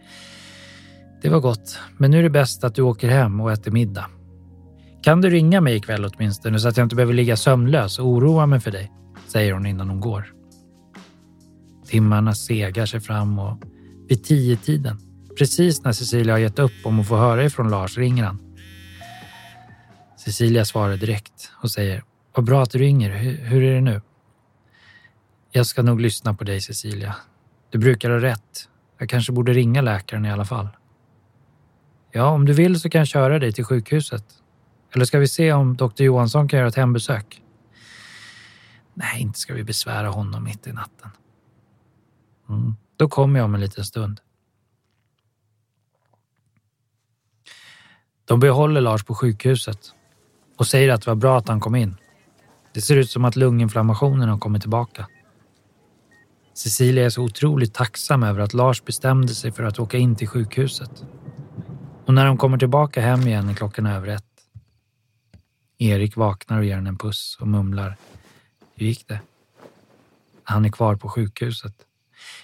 Det 1.23 1.29
var 1.29 1.41
gott, 1.41 1.79
men 1.97 2.11
nu 2.11 2.19
är 2.19 2.23
det 2.23 2.31
bäst 2.31 2.65
att 2.65 2.75
du 2.75 2.83
åker 2.83 3.09
hem 3.09 3.41
och 3.41 3.53
äter 3.53 3.71
middag. 3.71 4.07
Kan 5.03 5.21
du 5.21 5.31
ringa 5.31 5.61
mig 5.61 5.77
ikväll 5.77 6.05
åtminstone 6.05 6.59
så 6.59 6.69
att 6.69 6.77
jag 6.77 6.85
inte 6.85 6.97
behöver 6.97 7.15
ligga 7.15 7.37
sömnlös 7.37 7.99
och 7.99 8.07
oroa 8.07 8.47
mig 8.47 8.61
för 8.61 8.71
dig, 8.71 8.93
säger 9.27 9.53
hon 9.53 9.67
innan 9.67 9.89
hon 9.89 10.01
går. 10.01 10.27
Timmarna 11.87 12.35
segar 12.35 12.87
sig 12.87 13.01
fram 13.01 13.39
och 13.39 13.59
vid 14.09 14.25
tio 14.25 14.57
tiden, 14.57 14.99
precis 15.39 15.85
när 15.85 15.93
Cecilia 15.93 16.35
har 16.35 16.39
gett 16.39 16.59
upp 16.59 16.73
om 16.85 17.01
att 17.01 17.09
få 17.09 17.17
höra 17.17 17.45
ifrån 17.45 17.71
Lars, 17.71 17.99
ringer 17.99 18.25
han. 18.25 18.52
Cecilia 20.25 20.65
svarar 20.65 20.97
direkt 20.97 21.53
och 21.63 21.71
säger 21.71 22.05
Vad 22.33 22.45
bra 22.45 22.63
att 22.63 22.71
du 22.71 22.79
ringer. 22.79 23.11
Hur, 23.11 23.37
hur 23.37 23.63
är 23.63 23.75
det 23.75 23.81
nu? 23.81 24.01
Jag 25.51 25.67
ska 25.67 25.83
nog 25.83 26.01
lyssna 26.01 26.35
på 26.35 26.45
dig 26.45 26.61
Cecilia. 26.61 27.17
Du 27.71 27.79
brukar 27.79 28.11
ha 28.11 28.21
rätt. 28.21 28.69
Jag 28.99 29.09
kanske 29.09 29.33
borde 29.33 29.53
ringa 29.53 29.81
läkaren 29.81 30.25
i 30.25 30.31
alla 30.31 30.45
fall. 30.45 30.69
Ja, 32.11 32.27
om 32.27 32.45
du 32.45 32.53
vill 32.53 32.81
så 32.81 32.91
kan 32.91 32.99
jag 32.99 33.09
köra 33.09 33.39
dig 33.39 33.53
till 33.53 33.65
sjukhuset. 33.65 34.25
Eller 34.95 35.05
ska 35.05 35.19
vi 35.19 35.29
se 35.29 35.53
om 35.53 35.77
doktor 35.77 36.07
Johansson 36.07 36.49
kan 36.49 36.59
göra 36.59 36.69
ett 36.69 36.77
hembesök? 36.77 37.43
Nej, 38.95 39.23
inte 39.23 39.39
ska 39.39 39.55
vi 39.55 39.65
besvära 39.65 40.09
honom 40.09 40.45
mitt 40.45 40.67
i 40.67 40.73
natten. 40.73 41.11
Mm, 42.49 42.77
då 42.97 43.09
kommer 43.09 43.39
jag 43.39 43.45
om 43.45 43.55
en 43.55 43.61
liten 43.61 43.85
stund. 43.85 44.21
De 48.25 48.41
behåller 48.41 48.81
Lars 48.81 49.05
på 49.05 49.15
sjukhuset 49.15 49.95
och 50.63 50.67
säger 50.67 50.89
att 50.89 51.03
det 51.03 51.11
var 51.11 51.15
bra 51.15 51.39
att 51.39 51.49
han 51.49 51.61
kom 51.61 51.75
in. 51.75 51.97
Det 52.75 52.81
ser 52.81 52.97
ut 52.97 53.11
som 53.11 53.25
att 53.25 53.37
lunginflammationen 53.37 54.29
har 54.29 54.39
kommit 54.39 54.63
tillbaka. 54.63 55.07
Cecilia 56.55 57.05
är 57.05 57.11
så 57.11 57.23
otroligt 57.23 57.75
tacksam 57.75 58.23
över 58.23 58.41
att 58.41 58.55
Lars 58.55 58.85
bestämde 58.85 59.35
sig 59.35 59.53
för 59.53 59.63
att 59.63 59.79
åka 59.79 59.99
in 59.99 60.17
till 60.17 60.29
sjukhuset. 60.29 61.05
Och 62.07 62.15
när 62.15 62.27
de 62.27 62.37
kommer 62.37 62.59
tillbaka 62.59 63.01
hem 63.01 63.21
igen 63.21 63.49
är 63.49 63.55
klockan 63.55 63.87
över 63.87 64.09
ett. 64.09 64.25
Erik 65.79 66.17
vaknar 66.17 66.59
och 66.59 66.65
ger 66.65 66.75
henne 66.75 66.89
en 66.89 66.99
puss 66.99 67.39
och 67.41 67.49
mumlar. 67.49 67.97
Hur 68.75 68.87
gick 68.87 69.09
det? 69.09 69.21
Han 70.45 70.65
är 70.65 70.71
kvar 70.71 70.97
på 70.97 71.09
sjukhuset. 71.09 71.75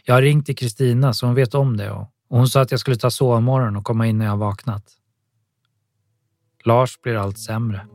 Jag 0.05 0.15
har 0.15 0.23
ringt 0.23 0.47
till 0.47 0.57
Kristina 0.57 1.13
så 1.13 1.27
hon 1.27 1.35
vet 1.35 1.55
om 1.55 1.77
det 1.77 1.91
och 1.91 2.07
hon 2.29 2.49
sa 2.49 2.61
att 2.61 2.71
jag 2.71 2.81
skulle 2.81 2.97
ta 2.97 3.11
sovmorgon 3.11 3.77
och 3.77 3.85
komma 3.85 4.07
in 4.07 4.19
när 4.19 4.27
jag 4.27 4.37
vaknat. 4.37 4.85
Lars 6.65 7.01
blir 7.01 7.17
allt 7.17 7.39
sämre 7.39 7.87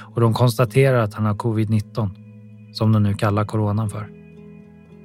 och 0.00 0.20
de 0.20 0.34
konstaterar 0.34 0.98
att 0.98 1.14
han 1.14 1.26
har 1.26 1.34
covid-19, 1.34 2.10
som 2.72 2.92
de 2.92 3.02
nu 3.02 3.14
kallar 3.14 3.44
coronan 3.44 3.90
för. 3.90 4.08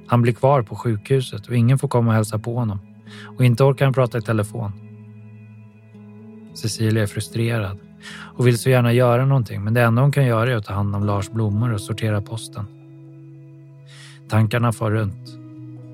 Han 0.06 0.22
blir 0.22 0.32
kvar 0.32 0.62
på 0.62 0.76
sjukhuset 0.76 1.46
och 1.46 1.56
ingen 1.56 1.78
får 1.78 1.88
komma 1.88 2.10
och 2.10 2.14
hälsa 2.14 2.38
på 2.38 2.54
honom 2.54 2.78
och 3.36 3.44
inte 3.44 3.64
orkar 3.64 3.84
han 3.84 3.94
prata 3.94 4.18
i 4.18 4.22
telefon. 4.22 4.72
Cecilia 6.54 7.02
är 7.02 7.06
frustrerad 7.06 7.78
och 8.36 8.46
vill 8.46 8.58
så 8.58 8.70
gärna 8.70 8.92
göra 8.92 9.24
någonting 9.24 9.64
men 9.64 9.74
det 9.74 9.82
enda 9.82 10.02
hon 10.02 10.12
kan 10.12 10.26
göra 10.26 10.52
är 10.52 10.56
att 10.56 10.64
ta 10.64 10.72
hand 10.72 10.96
om 10.96 11.04
Lars 11.04 11.30
blommor 11.30 11.72
och 11.72 11.80
sortera 11.80 12.22
posten. 12.22 12.64
Tankarna 14.28 14.72
far 14.72 14.90
runt. 14.90 15.36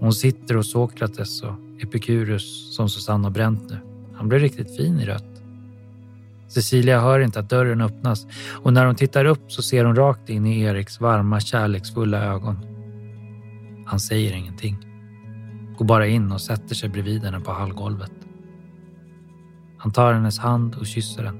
Hon 0.00 0.12
sitter 0.12 0.54
hos 0.54 0.72
Sokrates 0.72 1.42
och 1.42 1.54
Epikurus 1.82 2.76
som 2.76 2.88
Susanne 2.88 3.24
har 3.24 3.30
bränt 3.30 3.70
nu. 3.70 3.78
Han 4.14 4.28
blir 4.28 4.38
riktigt 4.38 4.76
fin 4.76 5.00
i 5.00 5.06
rött. 5.06 5.35
Cecilia 6.48 7.00
hör 7.00 7.20
inte 7.20 7.40
att 7.40 7.50
dörren 7.50 7.80
öppnas 7.80 8.26
och 8.62 8.72
när 8.72 8.86
hon 8.86 8.94
tittar 8.94 9.24
upp 9.24 9.52
så 9.52 9.62
ser 9.62 9.84
hon 9.84 9.96
rakt 9.96 10.28
in 10.28 10.46
i 10.46 10.60
Eriks 10.60 11.00
varma, 11.00 11.40
kärleksfulla 11.40 12.24
ögon. 12.24 12.58
Han 13.86 14.00
säger 14.00 14.36
ingenting. 14.36 14.76
Går 15.78 15.84
bara 15.84 16.06
in 16.06 16.32
och 16.32 16.40
sätter 16.40 16.74
sig 16.74 16.88
bredvid 16.88 17.24
henne 17.24 17.40
på 17.40 17.52
hallgolvet. 17.52 18.12
Han 19.78 19.92
tar 19.92 20.12
hennes 20.12 20.38
hand 20.38 20.74
och 20.74 20.86
kysser 20.86 21.22
den. 21.22 21.38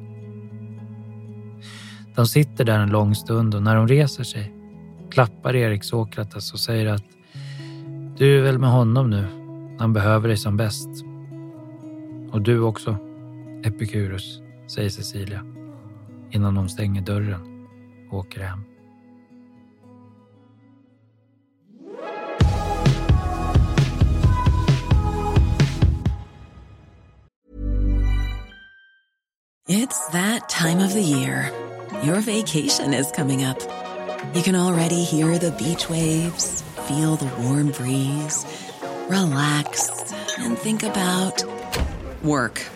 De 2.14 2.26
sitter 2.26 2.64
där 2.64 2.78
en 2.78 2.90
lång 2.90 3.14
stund 3.14 3.54
och 3.54 3.62
när 3.62 3.76
hon 3.76 3.88
reser 3.88 4.24
sig 4.24 4.52
klappar 5.10 5.56
Erik 5.56 5.84
Sokrates 5.84 6.52
och 6.52 6.60
säger 6.60 6.86
att 6.86 7.04
du 8.16 8.38
är 8.38 8.42
väl 8.42 8.58
med 8.58 8.70
honom 8.70 9.10
nu. 9.10 9.26
Han 9.78 9.92
behöver 9.92 10.28
dig 10.28 10.36
som 10.36 10.56
bäst. 10.56 10.88
Och 12.32 12.42
du 12.42 12.60
också, 12.60 12.96
Epikurus 13.64 14.45
säger 14.66 14.90
Cecilia 14.90 15.44
innan 16.30 16.54
de 16.54 16.68
stänger 16.68 17.02
dörren 17.02 17.66
och 18.10 18.18
åker 18.18 18.40
hem. 18.40 18.64
It's 29.68 30.12
that 30.12 30.48
time 30.48 30.80
of 30.80 30.92
the 30.92 31.02
year. 31.02 31.50
Your 32.04 32.20
vacation 32.20 32.94
is 32.94 33.10
coming 33.10 33.44
up. 33.44 33.58
You 34.34 34.42
can 34.42 34.54
already 34.54 35.02
hear 35.02 35.38
the 35.38 35.50
beach 35.50 35.90
waves, 35.90 36.62
feel 36.86 37.16
the 37.16 37.30
warm 37.42 37.72
breeze, 37.72 38.46
relax 39.08 39.90
and 40.38 40.56
think 40.58 40.82
about 40.82 41.44
work. 42.22 42.75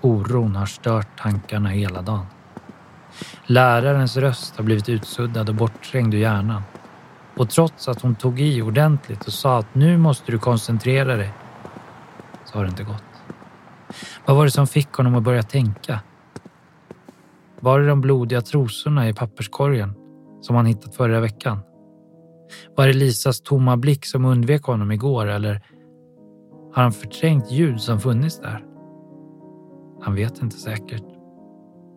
Oron 0.00 0.56
har 0.56 0.66
stört 0.66 1.18
tankarna 1.18 1.68
hela 1.68 2.02
dagen. 2.02 2.26
Lärarens 3.46 4.16
röst 4.16 4.56
har 4.56 4.64
blivit 4.64 4.88
utsuddad 4.88 5.48
och 5.48 5.54
bortträngd 5.54 6.14
ur 6.14 6.18
hjärnan. 6.18 6.62
Och 7.36 7.50
trots 7.50 7.88
att 7.88 8.02
hon 8.02 8.14
tog 8.14 8.40
i 8.40 8.62
ordentligt 8.62 9.26
och 9.26 9.32
sa 9.32 9.58
att 9.58 9.74
nu 9.74 9.98
måste 9.98 10.32
du 10.32 10.38
koncentrera 10.38 11.16
dig, 11.16 11.32
så 12.44 12.58
har 12.58 12.64
det 12.64 12.70
inte 12.70 12.84
gått. 12.84 13.04
Vad 14.26 14.36
var 14.36 14.44
det 14.44 14.50
som 14.50 14.66
fick 14.66 14.92
honom 14.92 15.14
att 15.14 15.22
börja 15.22 15.42
tänka? 15.42 16.00
Var 17.60 17.80
det 17.80 17.86
de 17.86 18.00
blodiga 18.00 18.40
trosorna 18.40 19.08
i 19.08 19.14
papperskorgen 19.14 19.94
som 20.40 20.56
han 20.56 20.66
hittat 20.66 20.94
förra 20.94 21.20
veckan? 21.20 21.60
Var 22.76 22.86
det 22.86 22.92
Lisas 22.92 23.40
tomma 23.40 23.76
blick 23.76 24.06
som 24.06 24.24
undvek 24.24 24.62
honom 24.62 24.92
igår 24.92 25.26
eller 25.26 25.62
har 26.74 26.82
han 26.82 26.92
förträngt 26.92 27.50
ljud 27.50 27.80
som 27.80 28.00
funnits 28.00 28.40
där? 28.40 28.69
Han 30.02 30.14
vet 30.14 30.42
inte 30.42 30.56
säkert. 30.56 31.04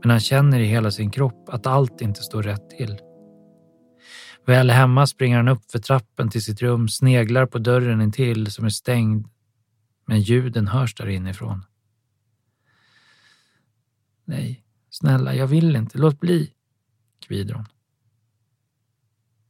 Men 0.02 0.10
han 0.10 0.20
känner 0.20 0.60
i 0.60 0.66
hela 0.66 0.92
sin 0.92 1.12
kropp 1.12 1.50
att 1.50 1.68
allt 1.68 2.02
inte 2.02 2.22
står 2.22 2.44
rätt 2.44 2.70
till. 2.70 3.00
Väl 4.46 4.70
hemma 4.70 5.08
springer 5.08 5.38
han 5.38 5.48
upp 5.48 5.72
för 5.72 5.80
trappen 5.80 6.30
till 6.30 6.44
sitt 6.44 6.62
rum, 6.62 6.90
sneglar 6.90 7.46
på 7.46 7.60
dörren 7.60 8.02
intill 8.02 8.52
som 8.52 8.66
är 8.66 8.70
stängd. 8.70 9.28
Men 10.06 10.22
ljuden 10.22 10.68
hörs 10.68 10.96
där 10.96 11.08
inifrån. 11.08 11.66
Nej, 14.26 14.64
snälla, 14.90 15.36
jag 15.36 15.48
vill 15.48 15.76
inte. 15.76 15.98
Låt 15.98 16.20
bli, 16.20 16.54
kvider 17.20 17.54
hon. 17.54 17.66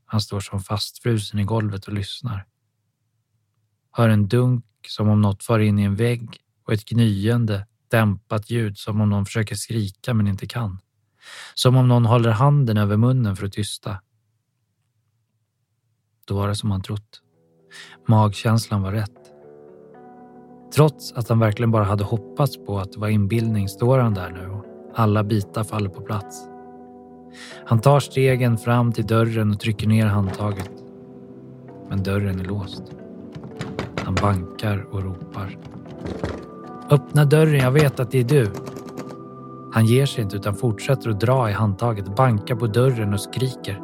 Han 0.05 0.21
står 0.21 0.39
som 0.39 0.59
fastfrusen 0.59 1.39
i 1.39 1.43
golvet 1.43 1.87
och 1.87 1.93
lyssnar. 1.93 2.45
Hör 3.91 4.09
en 4.09 4.27
dunk 4.27 4.65
som 4.87 5.09
om 5.09 5.21
något 5.21 5.43
far 5.43 5.59
in 5.59 5.79
i 5.79 5.83
en 5.83 5.95
vägg 5.95 6.37
och 6.63 6.73
ett 6.73 6.85
gnyende 6.85 7.67
dämpat 7.93 8.49
ljud 8.49 8.77
som 8.77 9.01
om 9.01 9.09
någon 9.09 9.25
försöker 9.25 9.55
skrika 9.55 10.13
men 10.13 10.27
inte 10.27 10.47
kan. 10.47 10.79
Som 11.53 11.75
om 11.75 11.87
någon 11.87 12.05
håller 12.05 12.31
handen 12.31 12.77
över 12.77 12.97
munnen 12.97 13.35
för 13.35 13.45
att 13.45 13.51
tysta. 13.51 14.01
Då 16.27 16.35
var 16.35 16.47
det 16.47 16.55
som 16.55 16.71
han 16.71 16.81
trott. 16.81 17.21
Magkänslan 18.07 18.81
var 18.81 18.91
rätt. 18.91 19.23
Trots 20.75 21.11
att 21.11 21.29
han 21.29 21.39
verkligen 21.39 21.71
bara 21.71 21.83
hade 21.83 22.03
hoppats 22.03 22.57
på 22.57 22.79
att 22.79 22.91
det 22.91 22.99
var 22.99 23.07
inbildning 23.07 23.69
står 23.69 23.99
han 23.99 24.13
där 24.13 24.29
nu 24.29 24.49
och 24.49 24.65
alla 24.95 25.23
bitar 25.23 25.63
faller 25.63 25.89
på 25.89 26.01
plats. 26.01 26.47
Han 27.65 27.81
tar 27.81 27.99
stegen 27.99 28.57
fram 28.57 28.91
till 28.91 29.07
dörren 29.07 29.51
och 29.51 29.59
trycker 29.59 29.87
ner 29.87 30.05
handtaget. 30.05 30.71
Men 31.89 32.03
dörren 32.03 32.39
är 32.39 32.45
låst. 32.45 32.83
Han 33.97 34.15
bankar 34.15 34.87
och 34.91 35.03
ropar. 35.03 35.57
Öppna 36.93 37.25
dörren, 37.25 37.59
jag 37.59 37.71
vet 37.71 37.99
att 37.99 38.11
det 38.11 38.19
är 38.19 38.23
du. 38.23 38.51
Han 39.73 39.85
ger 39.85 40.05
sig 40.05 40.23
inte 40.23 40.35
utan 40.35 40.55
fortsätter 40.55 41.09
att 41.09 41.19
dra 41.19 41.49
i 41.49 41.53
handtaget, 41.53 42.15
bankar 42.15 42.55
på 42.55 42.67
dörren 42.67 43.13
och 43.13 43.21
skriker. 43.21 43.81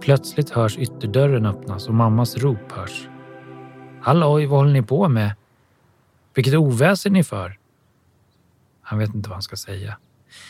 Plötsligt 0.00 0.50
hörs 0.50 0.78
ytterdörren 0.78 1.46
öppnas 1.46 1.88
och 1.88 1.94
mammas 1.94 2.36
rop 2.36 2.72
hörs. 2.72 3.08
Halloj, 4.02 4.46
vad 4.46 4.58
håller 4.58 4.72
ni 4.72 4.82
på 4.82 5.08
med? 5.08 5.34
Vilket 6.34 6.54
oväsen 6.54 7.12
ni 7.12 7.24
för. 7.24 7.58
Han 8.82 8.98
vet 8.98 9.14
inte 9.14 9.28
vad 9.28 9.36
han 9.36 9.42
ska 9.42 9.56
säga. 9.56 9.98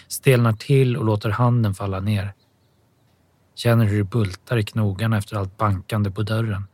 Stelnar 0.09 0.53
till 0.53 0.97
och 0.97 1.05
låter 1.05 1.31
handen 1.31 1.75
falla 1.75 2.01
ner. 2.01 2.33
Känner 3.55 3.85
hur 3.85 3.99
det 3.99 4.05
bultar 4.05 4.57
i 4.57 4.63
knogarna 4.63 5.17
efter 5.19 5.37
allt 5.37 5.57
bankande 5.57 6.11
på 6.11 6.23
dörren. 6.23 6.65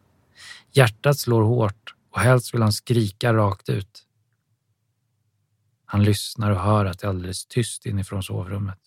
Hjärtat 0.72 1.18
slår 1.18 1.42
hårt 1.42 1.94
och 2.10 2.20
helst 2.20 2.54
vill 2.54 2.62
han 2.62 2.72
skrika 2.72 3.34
rakt 3.34 3.68
ut. 3.68 4.06
Han 5.84 6.04
lyssnar 6.04 6.50
och 6.50 6.60
hör 6.60 6.84
att 6.84 6.98
det 6.98 7.06
är 7.06 7.08
alldeles 7.08 7.46
tyst 7.46 7.86
inifrån 7.86 8.22
sovrummet. 8.22 8.78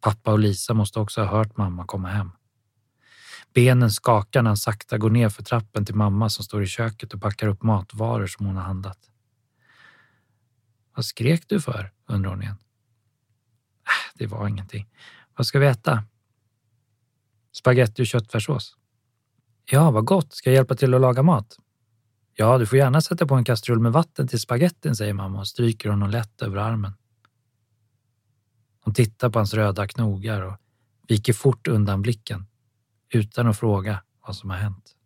Pappa 0.00 0.32
och 0.32 0.38
Lisa 0.38 0.74
måste 0.74 1.00
också 1.00 1.20
ha 1.20 1.38
hört 1.38 1.56
mamma 1.56 1.86
komma 1.86 2.08
hem. 2.08 2.30
Benen 3.54 3.90
skakar 3.90 4.42
när 4.42 4.50
han 4.50 4.56
sakta 4.56 4.98
går 4.98 5.10
ner 5.10 5.28
för 5.28 5.42
trappen 5.42 5.84
till 5.84 5.94
mamma 5.94 6.30
som 6.30 6.44
står 6.44 6.62
i 6.62 6.66
köket 6.66 7.14
och 7.14 7.22
packar 7.22 7.48
upp 7.48 7.62
matvaror 7.62 8.26
som 8.26 8.46
hon 8.46 8.56
har 8.56 8.62
handlat. 8.62 9.10
Vad 10.94 11.04
skrek 11.04 11.48
du 11.48 11.60
för? 11.60 11.92
undrar 12.06 12.30
hon 12.30 12.42
igen. 12.42 12.56
Äh, 13.86 14.18
det 14.18 14.26
var 14.26 14.48
ingenting. 14.48 14.88
Vad 15.36 15.46
ska 15.46 15.58
vi 15.58 15.66
äta? 15.66 16.04
Spagetti 17.52 18.02
och 18.02 18.06
köttfärssås. 18.06 18.76
Ja, 19.64 19.90
vad 19.90 20.04
gott. 20.04 20.32
Ska 20.32 20.50
jag 20.50 20.54
hjälpa 20.54 20.74
till 20.74 20.94
att 20.94 21.00
laga 21.00 21.22
mat? 21.22 21.58
Ja, 22.36 22.58
du 22.58 22.66
får 22.66 22.78
gärna 22.78 23.00
sätta 23.00 23.26
på 23.26 23.34
en 23.34 23.44
kastrull 23.44 23.80
med 23.80 23.92
vatten 23.92 24.28
till 24.28 24.40
spagettin, 24.40 24.96
säger 24.96 25.14
mamma 25.14 25.38
och 25.38 25.48
stryker 25.48 25.88
honom 25.88 26.10
lätt 26.10 26.42
över 26.42 26.56
armen. 26.56 26.92
Hon 28.80 28.94
tittar 28.94 29.30
på 29.30 29.38
hans 29.38 29.54
röda 29.54 29.86
knogar 29.86 30.42
och 30.42 30.56
viker 31.08 31.32
fort 31.32 31.68
undan 31.68 32.02
blicken 32.02 32.46
utan 33.12 33.46
att 33.46 33.58
fråga 33.58 34.02
vad 34.26 34.36
som 34.36 34.50
har 34.50 34.56
hänt. 34.56 34.96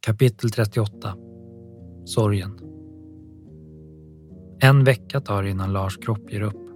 Kapitel 0.00 0.50
38 0.50 1.16
Sorgen 2.04 2.60
En 4.60 4.84
vecka 4.84 5.20
tar 5.20 5.42
det 5.42 5.50
innan 5.50 5.72
Lars 5.72 5.96
kropp 5.96 6.32
ger 6.32 6.40
upp 6.40 6.66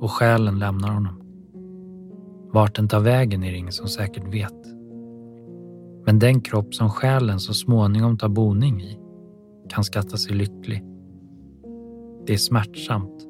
och 0.00 0.10
själen 0.10 0.58
lämnar 0.58 0.90
honom. 0.90 1.21
Vart 2.52 2.74
den 2.74 2.88
tar 2.88 3.00
vägen 3.00 3.44
är 3.44 3.50
det 3.50 3.56
ingen 3.56 3.72
som 3.72 3.88
säkert 3.88 4.34
vet. 4.34 4.66
Men 6.06 6.18
den 6.18 6.40
kropp 6.40 6.74
som 6.74 6.90
själen 6.90 7.40
så 7.40 7.54
småningom 7.54 8.18
tar 8.18 8.28
boning 8.28 8.82
i 8.82 8.98
kan 9.68 9.84
skatta 9.84 10.16
sig 10.16 10.34
lycklig. 10.34 10.84
Det 12.26 12.32
är 12.32 12.36
smärtsamt. 12.36 13.26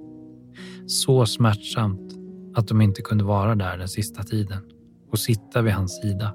Så 0.87 1.27
smärtsamt 1.27 2.13
att 2.55 2.69
de 2.69 2.81
inte 2.81 3.03
kunde 3.03 3.25
vara 3.25 3.55
där 3.55 3.79
den 3.79 3.89
sista 3.89 4.23
tiden 4.23 4.63
och 5.11 5.19
sitta 5.19 5.63
vid 5.63 5.73
hans 5.73 6.01
sida. 6.01 6.35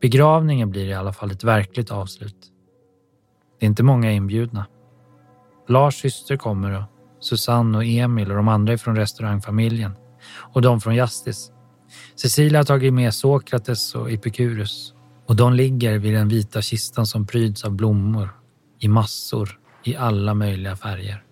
Begravningen 0.00 0.70
blir 0.70 0.86
i 0.86 0.94
alla 0.94 1.12
fall 1.12 1.30
ett 1.30 1.44
verkligt 1.44 1.90
avslut. 1.90 2.52
Det 3.58 3.66
är 3.66 3.68
inte 3.68 3.82
många 3.82 4.12
inbjudna. 4.12 4.66
Lars 5.68 6.00
syster 6.00 6.36
kommer 6.36 6.78
och 6.78 6.84
Susanne 7.20 7.78
och 7.78 7.84
Emil 7.84 8.30
och 8.30 8.36
de 8.36 8.48
andra 8.48 8.78
från 8.78 8.96
restaurangfamiljen 8.96 9.92
och 10.32 10.62
de 10.62 10.80
från 10.80 10.94
Justice. 10.94 11.52
Cecilia 12.16 12.58
har 12.58 12.64
tagit 12.64 12.92
med 12.92 13.14
Sokrates 13.14 13.94
och 13.94 14.10
Epikurus 14.10 14.94
och 15.26 15.36
de 15.36 15.52
ligger 15.52 15.98
vid 15.98 16.14
den 16.14 16.28
vita 16.28 16.62
kistan 16.62 17.06
som 17.06 17.26
pryds 17.26 17.64
av 17.64 17.72
blommor 17.72 18.30
i 18.78 18.88
massor 18.88 19.58
i 19.84 19.96
alla 19.96 20.34
möjliga 20.34 20.76
färger. 20.76 21.24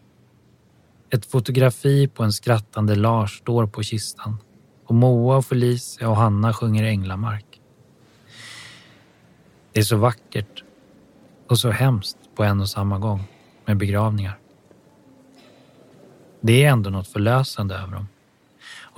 Ett 1.11 1.27
fotografi 1.27 2.09
på 2.09 2.23
en 2.23 2.33
skrattande 2.33 2.95
Lars 2.95 3.39
står 3.39 3.67
på 3.67 3.83
kistan 3.83 4.39
och 4.87 4.95
Moa 4.95 5.37
och 5.37 5.47
Felicia 5.47 6.09
och 6.09 6.17
Hanna 6.17 6.53
sjunger 6.53 6.85
Änglamark. 6.85 7.61
Det 9.73 9.81
är 9.81 9.85
så 9.85 9.97
vackert 9.97 10.65
och 11.49 11.59
så 11.59 11.71
hemskt 11.71 12.17
på 12.35 12.45
en 12.45 12.61
och 12.61 12.69
samma 12.69 12.99
gång 12.99 13.25
med 13.65 13.77
begravningar. 13.77 14.39
Det 16.41 16.65
är 16.65 16.71
ändå 16.71 16.91
något 16.91 17.09
förlösande 17.09 17.75
över 17.75 17.93
dem. 17.93 18.09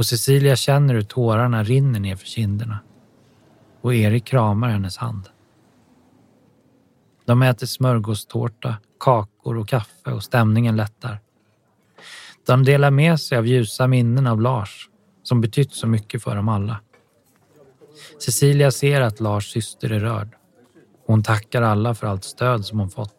Och 0.00 0.06
Cecilia 0.06 0.56
känner 0.56 0.94
hur 0.94 1.02
tårarna 1.02 1.64
rinner 1.64 2.00
ner 2.00 2.16
för 2.16 2.26
kinderna. 2.26 2.78
Och 3.80 3.94
Erik 3.94 4.24
kramar 4.24 4.68
hennes 4.68 4.96
hand. 4.96 5.28
De 7.24 7.42
äter 7.42 7.66
smörgåstårta, 7.66 8.76
kakor 9.00 9.58
och 9.58 9.68
kaffe 9.68 10.12
och 10.12 10.24
stämningen 10.24 10.76
lättar. 10.76 11.20
De 12.46 12.64
delar 12.64 12.90
med 12.90 13.20
sig 13.20 13.38
av 13.38 13.46
ljusa 13.46 13.86
minnen 13.86 14.26
av 14.26 14.40
Lars 14.40 14.88
som 15.22 15.40
betytt 15.40 15.72
så 15.72 15.86
mycket 15.86 16.22
för 16.22 16.36
dem 16.36 16.48
alla. 16.48 16.80
Cecilia 18.18 18.70
ser 18.70 19.00
att 19.00 19.20
Lars 19.20 19.52
syster 19.52 19.92
är 19.92 20.00
rörd. 20.00 20.36
Hon 21.06 21.22
tackar 21.22 21.62
alla 21.62 21.94
för 21.94 22.06
allt 22.06 22.24
stöd 22.24 22.64
som 22.64 22.78
hon 22.78 22.90
fått 22.90 23.16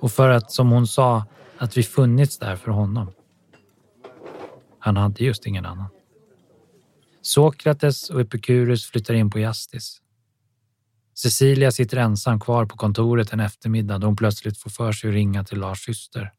och 0.00 0.12
för 0.12 0.28
att, 0.28 0.52
som 0.52 0.70
hon 0.70 0.86
sa, 0.86 1.24
att 1.58 1.76
vi 1.76 1.82
funnits 1.82 2.38
där 2.38 2.56
för 2.56 2.70
honom. 2.70 3.10
Han 4.84 4.96
hade 4.96 5.24
just 5.24 5.46
ingen 5.46 5.66
annan. 5.66 5.88
Sokrates 7.20 8.10
och 8.10 8.20
Epikurus 8.20 8.86
flyttar 8.86 9.14
in 9.14 9.30
på 9.30 9.38
Jastis. 9.38 9.98
Cecilia 11.14 11.70
sitter 11.70 11.96
ensam 11.96 12.40
kvar 12.40 12.66
på 12.66 12.76
kontoret 12.76 13.32
en 13.32 13.40
eftermiddag 13.40 13.98
då 13.98 14.06
hon 14.06 14.16
plötsligt 14.16 14.58
får 14.58 14.70
för 14.70 14.92
sig 14.92 15.10
att 15.10 15.14
ringa 15.14 15.44
till 15.44 15.58
Lars 15.58 15.84
syster. 15.84 16.32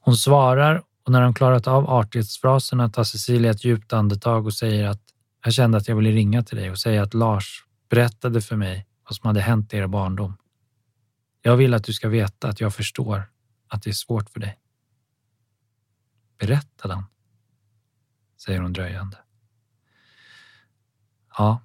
Hon 0.00 0.16
svarar 0.16 0.82
och 1.04 1.12
när 1.12 1.22
hon 1.22 1.34
klarat 1.34 1.66
av 1.66 1.90
artighetsfraserna 1.90 2.88
tar 2.88 3.04
Cecilia 3.04 3.50
ett 3.50 3.64
djupt 3.64 3.92
andetag 3.92 4.46
och 4.46 4.54
säger 4.54 4.86
att 4.86 5.02
jag 5.44 5.52
kände 5.52 5.78
att 5.78 5.88
jag 5.88 5.96
ville 5.96 6.10
ringa 6.10 6.42
till 6.42 6.56
dig 6.56 6.70
och 6.70 6.78
säga 6.78 7.02
att 7.02 7.14
Lars 7.14 7.64
berättade 7.90 8.40
för 8.40 8.56
mig 8.56 8.86
vad 9.04 9.16
som 9.16 9.26
hade 9.26 9.40
hänt 9.40 9.74
i 9.74 9.76
er 9.76 9.86
barndom. 9.86 10.36
Jag 11.42 11.56
vill 11.56 11.74
att 11.74 11.84
du 11.84 11.92
ska 11.92 12.08
veta 12.08 12.48
att 12.48 12.60
jag 12.60 12.74
förstår 12.74 13.22
att 13.68 13.82
det 13.82 13.90
är 13.90 13.94
svårt 13.94 14.30
för 14.30 14.40
dig. 14.40 14.58
Berättade 16.40 16.94
han? 16.94 17.04
Säger 18.36 18.60
hon 18.60 18.72
dröjande. 18.72 19.18
Ja, 21.38 21.62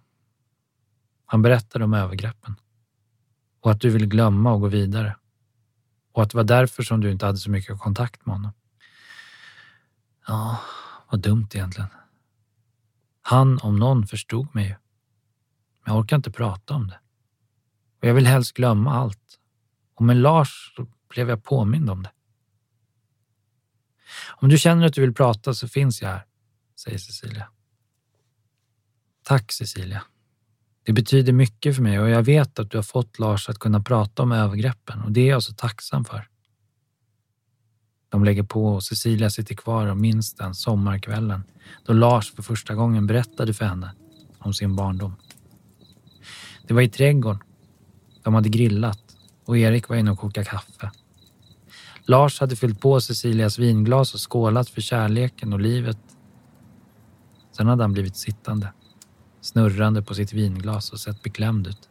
han 1.25 1.41
berättade 1.41 1.85
om 1.85 1.93
övergreppen 1.93 2.55
och 3.59 3.71
att 3.71 3.81
du 3.81 3.89
ville 3.89 4.05
glömma 4.05 4.53
och 4.53 4.61
gå 4.61 4.67
vidare 4.67 5.15
och 6.11 6.23
att 6.23 6.29
det 6.29 6.37
var 6.37 6.43
därför 6.43 6.83
som 6.83 7.01
du 7.01 7.11
inte 7.11 7.25
hade 7.25 7.37
så 7.37 7.49
mycket 7.49 7.79
kontakt 7.79 8.25
med 8.25 8.35
honom. 8.35 8.51
Ja, 10.27 10.59
vad 11.11 11.19
dumt 11.19 11.47
egentligen. 11.53 11.89
Han 13.21 13.59
om 13.59 13.79
någon 13.79 14.07
förstod 14.07 14.55
mig 14.55 14.65
ju. 14.65 14.75
Men 15.83 15.93
jag 15.93 15.97
orkar 15.97 16.15
inte 16.15 16.31
prata 16.31 16.73
om 16.73 16.87
det. 16.87 16.99
Och 18.01 18.07
jag 18.07 18.13
vill 18.13 18.27
helst 18.27 18.53
glömma 18.53 18.93
allt. 18.93 19.39
Och 19.95 20.05
med 20.05 20.17
Lars 20.17 20.73
så 20.75 20.87
blev 21.09 21.29
jag 21.29 21.43
påmind 21.43 21.89
om 21.89 22.03
det. 22.03 22.11
Om 24.27 24.49
du 24.49 24.57
känner 24.57 24.85
att 24.85 24.93
du 24.93 25.01
vill 25.01 25.13
prata 25.13 25.53
så 25.53 25.67
finns 25.67 26.01
jag 26.01 26.09
här, 26.09 26.25
säger 26.79 26.97
Cecilia. 26.97 27.47
Tack 29.23 29.51
Cecilia. 29.51 30.01
Det 30.85 30.93
betyder 30.93 31.33
mycket 31.33 31.75
för 31.75 31.83
mig 31.83 31.99
och 31.99 32.09
jag 32.09 32.23
vet 32.23 32.59
att 32.59 32.71
du 32.71 32.77
har 32.77 32.83
fått 32.83 33.19
Lars 33.19 33.49
att 33.49 33.59
kunna 33.59 33.79
prata 33.79 34.23
om 34.23 34.31
övergreppen 34.31 35.01
och 35.01 35.11
det 35.11 35.21
är 35.21 35.29
jag 35.29 35.43
så 35.43 35.53
tacksam 35.53 36.05
för. 36.05 36.27
De 38.09 38.25
lägger 38.25 38.43
på 38.43 38.67
och 38.67 38.83
Cecilia 38.83 39.29
sitter 39.29 39.55
kvar 39.55 39.87
och 39.87 39.97
minns 39.97 40.33
den 40.33 40.55
sommarkvällen 40.55 41.43
då 41.85 41.93
Lars 41.93 42.31
för 42.33 42.43
första 42.43 42.75
gången 42.75 43.07
berättade 43.07 43.53
för 43.53 43.65
henne 43.65 43.91
om 44.39 44.53
sin 44.53 44.75
barndom. 44.75 45.15
Det 46.67 46.73
var 46.73 46.81
i 46.81 46.89
trädgården. 46.89 47.43
De 48.23 48.33
hade 48.33 48.49
grillat 48.49 49.15
och 49.45 49.57
Erik 49.57 49.89
var 49.89 49.95
inne 49.95 50.11
och 50.11 50.19
kokade 50.19 50.45
kaffe. 50.45 50.91
Lars 52.05 52.39
hade 52.39 52.55
fyllt 52.55 52.81
på 52.81 53.01
Cecilias 53.01 53.59
vinglas 53.59 54.13
och 54.13 54.31
skålat 54.31 54.69
för 54.69 54.81
kärleken 54.81 55.53
och 55.53 55.59
livet. 55.59 55.97
Sen 57.57 57.67
hade 57.67 57.83
han 57.83 57.93
blivit 57.93 58.17
sittande, 58.17 58.73
snurrande 59.41 60.01
på 60.01 60.13
sitt 60.13 60.33
vinglas 60.33 60.91
och 60.91 60.99
sett 60.99 61.23
beklämd 61.23 61.67
ut. 61.67 61.89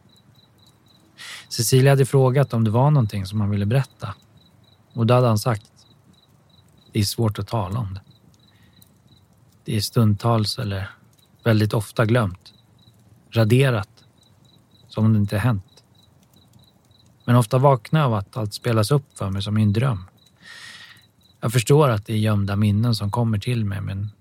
Cecilia 1.49 1.91
hade 1.91 2.05
frågat 2.05 2.53
om 2.53 2.63
det 2.63 2.69
var 2.71 2.91
någonting 2.91 3.25
som 3.25 3.41
han 3.41 3.49
ville 3.49 3.65
berätta. 3.65 4.15
Och 4.93 5.05
då 5.05 5.13
hade 5.13 5.27
han 5.27 5.39
sagt, 5.39 5.71
det 6.91 6.99
är 6.99 7.03
svårt 7.03 7.39
att 7.39 7.47
tala 7.47 7.79
om 7.79 7.93
det. 7.93 8.01
Det 9.65 9.75
är 9.75 9.81
stundtals 9.81 10.59
eller 10.59 10.89
väldigt 11.43 11.73
ofta 11.73 12.05
glömt. 12.05 12.53
Raderat. 13.31 13.89
Som 14.87 15.05
om 15.05 15.13
det 15.13 15.19
inte 15.19 15.37
hänt. 15.37 15.64
Men 17.25 17.35
ofta 17.35 17.57
vaknar 17.57 17.99
jag 17.99 18.07
av 18.07 18.13
att 18.13 18.37
allt 18.37 18.53
spelas 18.53 18.91
upp 18.91 19.17
för 19.17 19.29
mig 19.29 19.41
som 19.41 19.57
i 19.57 19.61
en 19.61 19.73
dröm. 19.73 20.03
Jag 21.41 21.53
förstår 21.53 21.89
att 21.89 22.05
det 22.05 22.13
är 22.13 22.17
gömda 22.17 22.55
minnen 22.55 22.95
som 22.95 23.11
kommer 23.11 23.39
till 23.39 23.65
mig, 23.65 23.81
men 23.81 24.11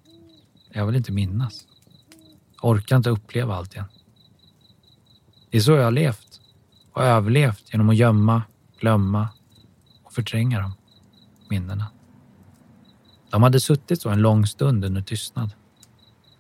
Jag 0.71 0.87
vill 0.87 0.97
inte 0.97 1.13
minnas. 1.13 1.67
Jag 2.63 2.71
Orkar 2.71 2.97
inte 2.97 3.11
uppleva 3.11 3.55
allt 3.55 3.75
igen. 3.75 3.87
Det 5.51 5.57
är 5.57 5.61
så 5.61 5.73
jag 5.73 5.85
har 5.85 5.91
levt 5.91 6.41
och 6.93 7.03
överlevt 7.03 7.73
genom 7.73 7.89
att 7.89 7.97
gömma, 7.97 8.43
glömma 8.81 9.29
och 10.05 10.13
förtränga 10.13 10.61
dem, 10.61 10.73
minnena. 11.49 11.87
De 13.31 13.43
hade 13.43 13.61
suttit 13.61 14.01
så 14.01 14.09
en 14.09 14.21
lång 14.21 14.47
stund 14.47 14.85
under 14.85 15.03
tystnad. 15.03 15.51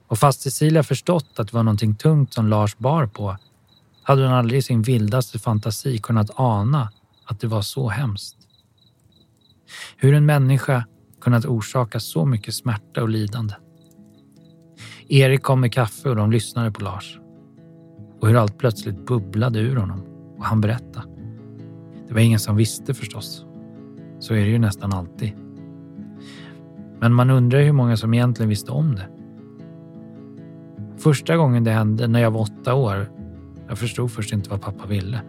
Och 0.06 0.18
fast 0.18 0.40
Cecilia 0.40 0.82
förstått 0.82 1.38
att 1.38 1.48
det 1.48 1.54
var 1.54 1.62
någonting 1.62 1.94
tungt 1.94 2.34
som 2.34 2.48
Lars 2.48 2.78
bar 2.78 3.06
på 3.06 3.36
hade 4.04 4.22
hon 4.22 4.32
aldrig 4.32 4.58
i 4.58 4.62
sin 4.62 4.82
vildaste 4.82 5.38
fantasi 5.38 5.98
kunnat 5.98 6.30
ana 6.34 6.90
att 7.26 7.40
det 7.40 7.46
var 7.46 7.62
så 7.62 7.88
hemskt. 7.88 8.36
Hur 9.96 10.14
en 10.14 10.26
människa 10.26 10.84
kunnat 11.20 11.44
orsaka 11.44 12.00
så 12.00 12.24
mycket 12.24 12.54
smärta 12.54 13.02
och 13.02 13.08
lidande. 13.08 13.54
Erik 15.08 15.42
kom 15.42 15.60
med 15.60 15.72
kaffe 15.72 16.08
och 16.08 16.16
de 16.16 16.30
lyssnade 16.30 16.72
på 16.72 16.82
Lars. 16.82 17.18
Och 18.20 18.28
hur 18.28 18.36
allt 18.36 18.58
plötsligt 18.58 19.06
bubblade 19.06 19.60
ur 19.60 19.76
honom 19.76 20.02
och 20.38 20.44
han 20.44 20.60
berättade. 20.60 21.06
Det 22.08 22.14
var 22.14 22.20
ingen 22.20 22.40
som 22.40 22.56
visste 22.56 22.94
förstås. 22.94 23.44
Så 24.18 24.34
är 24.34 24.40
det 24.40 24.50
ju 24.50 24.58
nästan 24.58 24.92
alltid. 24.92 25.32
Men 27.00 27.14
man 27.14 27.30
undrar 27.30 27.62
hur 27.62 27.72
många 27.72 27.96
som 27.96 28.14
egentligen 28.14 28.48
visste 28.48 28.70
om 28.72 28.94
det. 28.94 29.08
Första 30.98 31.36
gången 31.36 31.64
det 31.64 31.70
hände, 31.70 32.08
när 32.08 32.20
jag 32.20 32.30
var 32.30 32.40
åtta 32.40 32.74
år, 32.74 33.10
jag 33.68 33.78
förstod 33.78 34.12
först 34.12 34.32
inte 34.32 34.50
vad 34.50 34.60
pappa 34.60 34.86
ville. 34.86 35.20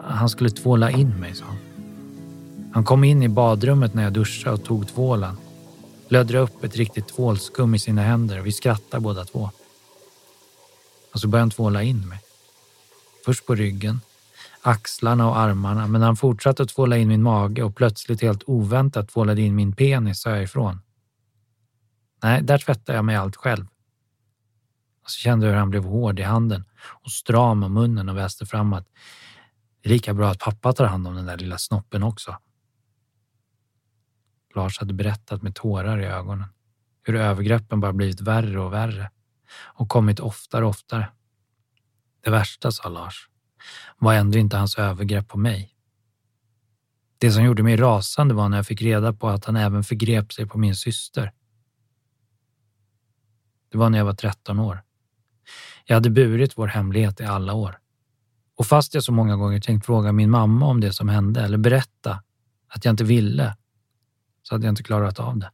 Han 0.00 0.28
skulle 0.28 0.50
tvåla 0.50 0.90
in 0.90 1.20
mig, 1.20 1.34
sa 1.34 1.44
han. 1.44 1.56
Han 2.72 2.84
kom 2.84 3.04
in 3.04 3.22
i 3.22 3.28
badrummet 3.28 3.94
när 3.94 4.02
jag 4.02 4.12
duschade 4.12 4.54
och 4.54 4.64
tog 4.64 4.88
tvålen. 4.88 5.36
Lödde 6.08 6.38
upp 6.38 6.64
ett 6.64 6.76
riktigt 6.76 7.08
tvålskum 7.08 7.74
i 7.74 7.78
sina 7.78 8.02
händer 8.02 8.40
och 8.40 8.46
vi 8.46 8.52
skrattade 8.52 9.00
båda 9.00 9.24
två. 9.24 9.50
Och 11.12 11.20
så 11.20 11.28
började 11.28 11.42
han 11.42 11.50
tvåla 11.50 11.82
in 11.82 12.08
mig. 12.08 12.18
Först 13.24 13.46
på 13.46 13.54
ryggen, 13.54 14.00
axlarna 14.62 15.28
och 15.28 15.38
armarna, 15.38 15.86
men 15.86 16.02
han 16.02 16.16
fortsatte 16.16 16.62
att 16.62 16.68
tvåla 16.68 16.96
in 16.96 17.08
min 17.08 17.22
mage 17.22 17.62
och 17.62 17.76
plötsligt 17.76 18.22
helt 18.22 18.42
oväntat 18.46 19.08
tvålade 19.08 19.42
in 19.42 19.54
min 19.54 19.72
penis, 19.72 20.20
sa 20.20 20.30
jag 20.30 20.42
ifrån. 20.42 20.80
Nej, 22.22 22.42
där 22.42 22.58
tvättade 22.58 22.98
jag 22.98 23.04
mig 23.04 23.16
allt 23.16 23.36
själv. 23.36 23.66
Och 25.04 25.10
så 25.10 25.18
kände 25.18 25.46
jag 25.46 25.52
hur 25.52 25.58
han 25.58 25.70
blev 25.70 25.84
hård 25.84 26.20
i 26.20 26.22
handen 26.22 26.64
och 26.86 27.10
stram 27.10 27.60
munnen 27.72 28.08
och 28.08 28.16
väste 28.16 28.46
fram 28.46 28.72
att 28.72 28.88
det 29.82 29.88
är 29.88 29.92
lika 29.92 30.14
bra 30.14 30.30
att 30.30 30.38
pappa 30.38 30.72
tar 30.72 30.84
hand 30.84 31.08
om 31.08 31.14
den 31.14 31.26
där 31.26 31.36
lilla 31.36 31.58
snoppen 31.58 32.02
också. 32.02 32.38
Lars 34.54 34.78
hade 34.78 34.94
berättat 34.94 35.42
med 35.42 35.54
tårar 35.54 36.00
i 36.00 36.04
ögonen 36.04 36.48
hur 37.02 37.14
övergreppen 37.14 37.80
bara 37.80 37.92
blivit 37.92 38.20
värre 38.20 38.60
och 38.60 38.72
värre 38.72 39.10
och 39.56 39.88
kommit 39.88 40.20
oftare 40.20 40.64
och 40.64 40.70
oftare. 40.70 41.08
Det 42.20 42.30
värsta, 42.30 42.72
sa 42.72 42.88
Lars, 42.88 43.28
var 43.98 44.14
ändå 44.14 44.38
inte 44.38 44.56
hans 44.56 44.78
övergrepp 44.78 45.28
på 45.28 45.38
mig. 45.38 45.70
Det 47.18 47.32
som 47.32 47.44
gjorde 47.44 47.62
mig 47.62 47.76
rasande 47.76 48.34
var 48.34 48.48
när 48.48 48.56
jag 48.56 48.66
fick 48.66 48.82
reda 48.82 49.12
på 49.12 49.28
att 49.28 49.44
han 49.44 49.56
även 49.56 49.84
förgrep 49.84 50.32
sig 50.32 50.46
på 50.46 50.58
min 50.58 50.76
syster. 50.76 51.32
Det 53.68 53.78
var 53.78 53.90
när 53.90 53.98
jag 53.98 54.04
var 54.04 54.14
13 54.14 54.58
år. 54.58 54.83
Jag 55.84 55.96
hade 55.96 56.10
burit 56.10 56.58
vår 56.58 56.66
hemlighet 56.66 57.20
i 57.20 57.24
alla 57.24 57.54
år. 57.54 57.78
Och 58.56 58.66
fast 58.66 58.94
jag 58.94 59.02
så 59.02 59.12
många 59.12 59.36
gånger 59.36 59.60
tänkt 59.60 59.86
fråga 59.86 60.12
min 60.12 60.30
mamma 60.30 60.66
om 60.66 60.80
det 60.80 60.92
som 60.92 61.08
hände 61.08 61.40
eller 61.40 61.58
berätta 61.58 62.22
att 62.68 62.84
jag 62.84 62.92
inte 62.92 63.04
ville, 63.04 63.56
så 64.42 64.54
hade 64.54 64.66
jag 64.66 64.72
inte 64.72 64.82
klarat 64.82 65.20
av 65.20 65.38
det. 65.38 65.50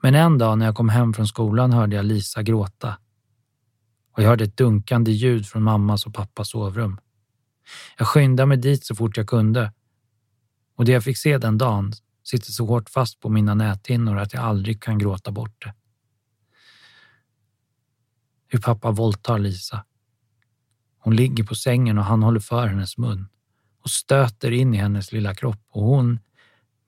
Men 0.00 0.14
en 0.14 0.38
dag 0.38 0.58
när 0.58 0.66
jag 0.66 0.74
kom 0.74 0.88
hem 0.88 1.14
från 1.14 1.28
skolan 1.28 1.72
hörde 1.72 1.96
jag 1.96 2.04
Lisa 2.04 2.42
gråta. 2.42 2.98
Och 4.12 4.22
jag 4.22 4.28
hörde 4.28 4.44
ett 4.44 4.56
dunkande 4.56 5.10
ljud 5.10 5.46
från 5.46 5.62
mammas 5.62 6.06
och 6.06 6.14
pappas 6.14 6.50
sovrum. 6.50 7.00
Jag 7.98 8.08
skyndade 8.08 8.46
mig 8.46 8.56
dit 8.56 8.84
så 8.84 8.94
fort 8.94 9.16
jag 9.16 9.26
kunde. 9.26 9.72
Och 10.76 10.84
det 10.84 10.92
jag 10.92 11.04
fick 11.04 11.18
se 11.18 11.38
den 11.38 11.58
dagen 11.58 11.92
sitter 12.24 12.52
så 12.52 12.66
hårt 12.66 12.90
fast 12.90 13.20
på 13.20 13.28
mina 13.28 13.54
näthinnor 13.54 14.18
att 14.18 14.32
jag 14.32 14.44
aldrig 14.44 14.82
kan 14.82 14.98
gråta 14.98 15.30
bort 15.30 15.64
det. 15.64 15.74
Hur 18.48 18.58
pappa 18.58 18.90
våldtar 18.90 19.38
Lisa. 19.38 19.84
Hon 20.98 21.16
ligger 21.16 21.44
på 21.44 21.54
sängen 21.54 21.98
och 21.98 22.04
han 22.04 22.22
håller 22.22 22.40
för 22.40 22.66
hennes 22.66 22.98
mun 22.98 23.28
och 23.82 23.90
stöter 23.90 24.50
in 24.50 24.74
i 24.74 24.76
hennes 24.76 25.12
lilla 25.12 25.34
kropp 25.34 25.60
och 25.70 25.82
hon 25.82 26.18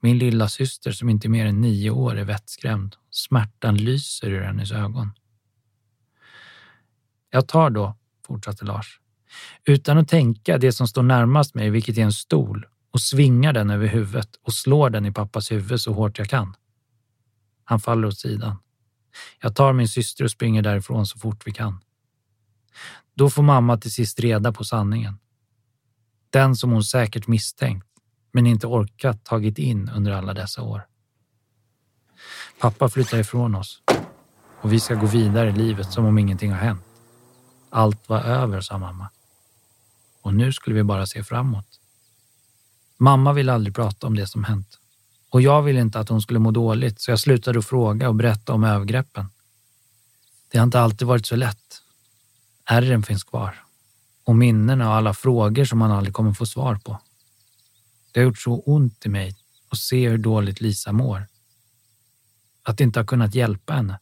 min 0.02 0.18
lilla 0.18 0.48
syster 0.48 0.92
som 0.92 1.08
inte 1.08 1.26
är 1.26 1.30
mer 1.30 1.46
än 1.46 1.60
nio 1.60 1.90
år 1.90 2.16
är 2.16 2.24
vettskrämd. 2.24 2.96
Smärtan 3.10 3.76
lyser 3.76 4.30
ur 4.30 4.42
hennes 4.42 4.72
ögon. 4.72 5.10
Jag 7.30 7.48
tar 7.48 7.70
då, 7.70 7.96
fortsatte 8.26 8.64
Lars, 8.64 9.00
utan 9.64 9.98
att 9.98 10.08
tänka 10.08 10.58
det 10.58 10.72
som 10.72 10.88
står 10.88 11.02
närmast 11.02 11.54
mig, 11.54 11.70
vilket 11.70 11.98
är 11.98 12.02
en 12.02 12.12
stol, 12.12 12.66
och 12.90 13.00
svingar 13.00 13.52
den 13.52 13.70
över 13.70 13.86
huvudet 13.86 14.28
och 14.42 14.52
slår 14.52 14.90
den 14.90 15.06
i 15.06 15.12
pappas 15.12 15.52
huvud 15.52 15.80
så 15.80 15.92
hårt 15.92 16.18
jag 16.18 16.28
kan. 16.28 16.54
Han 17.64 17.80
faller 17.80 18.08
åt 18.08 18.18
sidan. 18.18 18.56
Jag 19.40 19.54
tar 19.56 19.72
min 19.72 19.88
syster 19.88 20.24
och 20.24 20.30
springer 20.30 20.62
därifrån 20.62 21.06
så 21.06 21.18
fort 21.18 21.46
vi 21.46 21.52
kan. 21.52 21.80
Då 23.14 23.30
får 23.30 23.42
mamma 23.42 23.76
till 23.76 23.92
sist 23.92 24.20
reda 24.20 24.52
på 24.52 24.64
sanningen. 24.64 25.18
Den 26.30 26.56
som 26.56 26.70
hon 26.70 26.84
säkert 26.84 27.26
misstänkt 27.26 27.86
men 28.32 28.46
inte 28.46 28.66
orkat 28.66 29.24
tagit 29.24 29.58
in 29.58 29.88
under 29.88 30.12
alla 30.12 30.34
dessa 30.34 30.62
år. 30.62 30.86
Pappa 32.60 32.88
flyttar 32.88 33.18
ifrån 33.18 33.54
oss 33.54 33.82
och 34.60 34.72
vi 34.72 34.80
ska 34.80 34.94
gå 34.94 35.06
vidare 35.06 35.48
i 35.50 35.52
livet 35.52 35.92
som 35.92 36.04
om 36.04 36.18
ingenting 36.18 36.50
har 36.50 36.58
hänt. 36.58 36.84
Allt 37.70 38.08
var 38.08 38.20
över, 38.20 38.60
sa 38.60 38.78
mamma. 38.78 39.10
Och 40.22 40.34
nu 40.34 40.52
skulle 40.52 40.76
vi 40.76 40.82
bara 40.82 41.06
se 41.06 41.24
framåt. 41.24 41.80
Mamma 42.96 43.32
ville 43.32 43.52
aldrig 43.52 43.74
prata 43.74 44.06
om 44.06 44.16
det 44.16 44.26
som 44.26 44.44
hänt 44.44 44.79
och 45.30 45.42
jag 45.42 45.62
ville 45.62 45.80
inte 45.80 46.00
att 46.00 46.08
hon 46.08 46.22
skulle 46.22 46.38
må 46.38 46.50
dåligt 46.50 47.00
så 47.00 47.10
jag 47.10 47.18
slutade 47.18 47.58
att 47.58 47.66
fråga 47.66 48.08
och 48.08 48.14
berätta 48.14 48.52
om 48.52 48.64
övergreppen. 48.64 49.28
Det 50.48 50.58
har 50.58 50.64
inte 50.64 50.80
alltid 50.80 51.08
varit 51.08 51.26
så 51.26 51.36
lätt. 51.36 51.82
Ärren 52.64 53.02
finns 53.02 53.24
kvar 53.24 53.64
och 54.24 54.36
minnena 54.36 54.88
och 54.88 54.94
alla 54.94 55.14
frågor 55.14 55.64
som 55.64 55.78
man 55.78 55.90
aldrig 55.90 56.14
kommer 56.14 56.32
få 56.32 56.46
svar 56.46 56.74
på. 56.74 57.00
Det 58.12 58.20
har 58.20 58.24
gjort 58.24 58.38
så 58.38 58.60
ont 58.60 59.06
i 59.06 59.08
mig 59.08 59.36
att 59.68 59.78
se 59.78 60.08
hur 60.08 60.18
dåligt 60.18 60.60
Lisa 60.60 60.92
mår. 60.92 61.26
Att 62.62 62.80
inte 62.80 63.00
ha 63.00 63.06
kunnat 63.06 63.34
hjälpa 63.34 63.72
henne. 63.72 63.98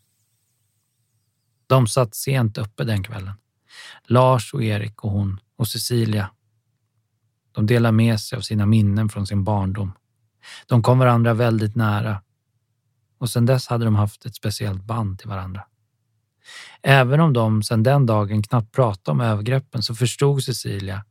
De 1.67 1.87
satt 1.87 2.15
sent 2.15 2.59
uppe 2.59 2.85
den 2.85 3.03
kvällen. 3.03 3.35
Lars 4.05 4.55
och 4.55 4.63
Erik 4.63 5.05
och 5.05 5.11
hon 5.11 5.41
och 5.57 5.69
Cecilia. 5.69 6.31
De 7.53 7.67
delar 7.67 7.93
med 7.93 8.21
sig 8.21 8.37
av 8.37 8.41
sina 8.41 8.67
minnen 8.67 9.09
från 9.09 9.27
sin 9.27 9.45
barndom. 9.45 9.93
De 10.67 10.83
kom 10.83 10.99
varandra 10.99 11.35
väldigt 11.35 11.77
nära 11.77 12.23
och 13.19 13.31
sedan 13.31 13.47
dess 13.47 13.67
hade 13.67 13.85
de 13.85 13.95
haft 13.95 14.27
ett 14.27 14.35
speciellt 14.35 14.85
band 14.85 15.19
till 15.19 15.29
varandra. 15.29 15.65
Även 16.83 17.21
om 17.21 17.33
de 17.33 17.63
sedan 17.63 17.83
den 17.83 18.07
dagen 18.07 18.43
knappt 18.43 18.73
pratade 18.73 19.13
om 19.13 19.21
övergreppen 19.21 19.83
så 19.83 19.95
förstod 19.95 20.43
Cecilia 20.43 21.05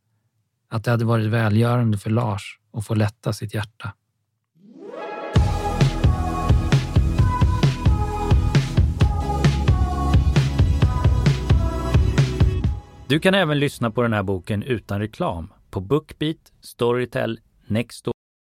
att 0.69 0.83
det 0.83 0.91
hade 0.91 1.05
varit 1.05 1.25
välgörande 1.25 1.97
för 1.97 2.09
Lars 2.09 2.59
att 2.73 2.87
få 2.87 2.95
lätta 2.95 3.33
sitt 3.33 3.53
hjärta. 3.53 3.93
Du 13.07 13.19
kan 13.19 13.33
även 13.33 13.59
lyssna 13.59 13.91
på 13.91 14.01
den 14.01 14.13
här 14.13 14.23
boken 14.23 14.63
utan 14.63 14.99
reklam 14.99 15.53
på 15.69 15.79
Bookbeat, 15.79 16.51
Storytel, 16.61 17.39
Nextdoor 17.67 18.16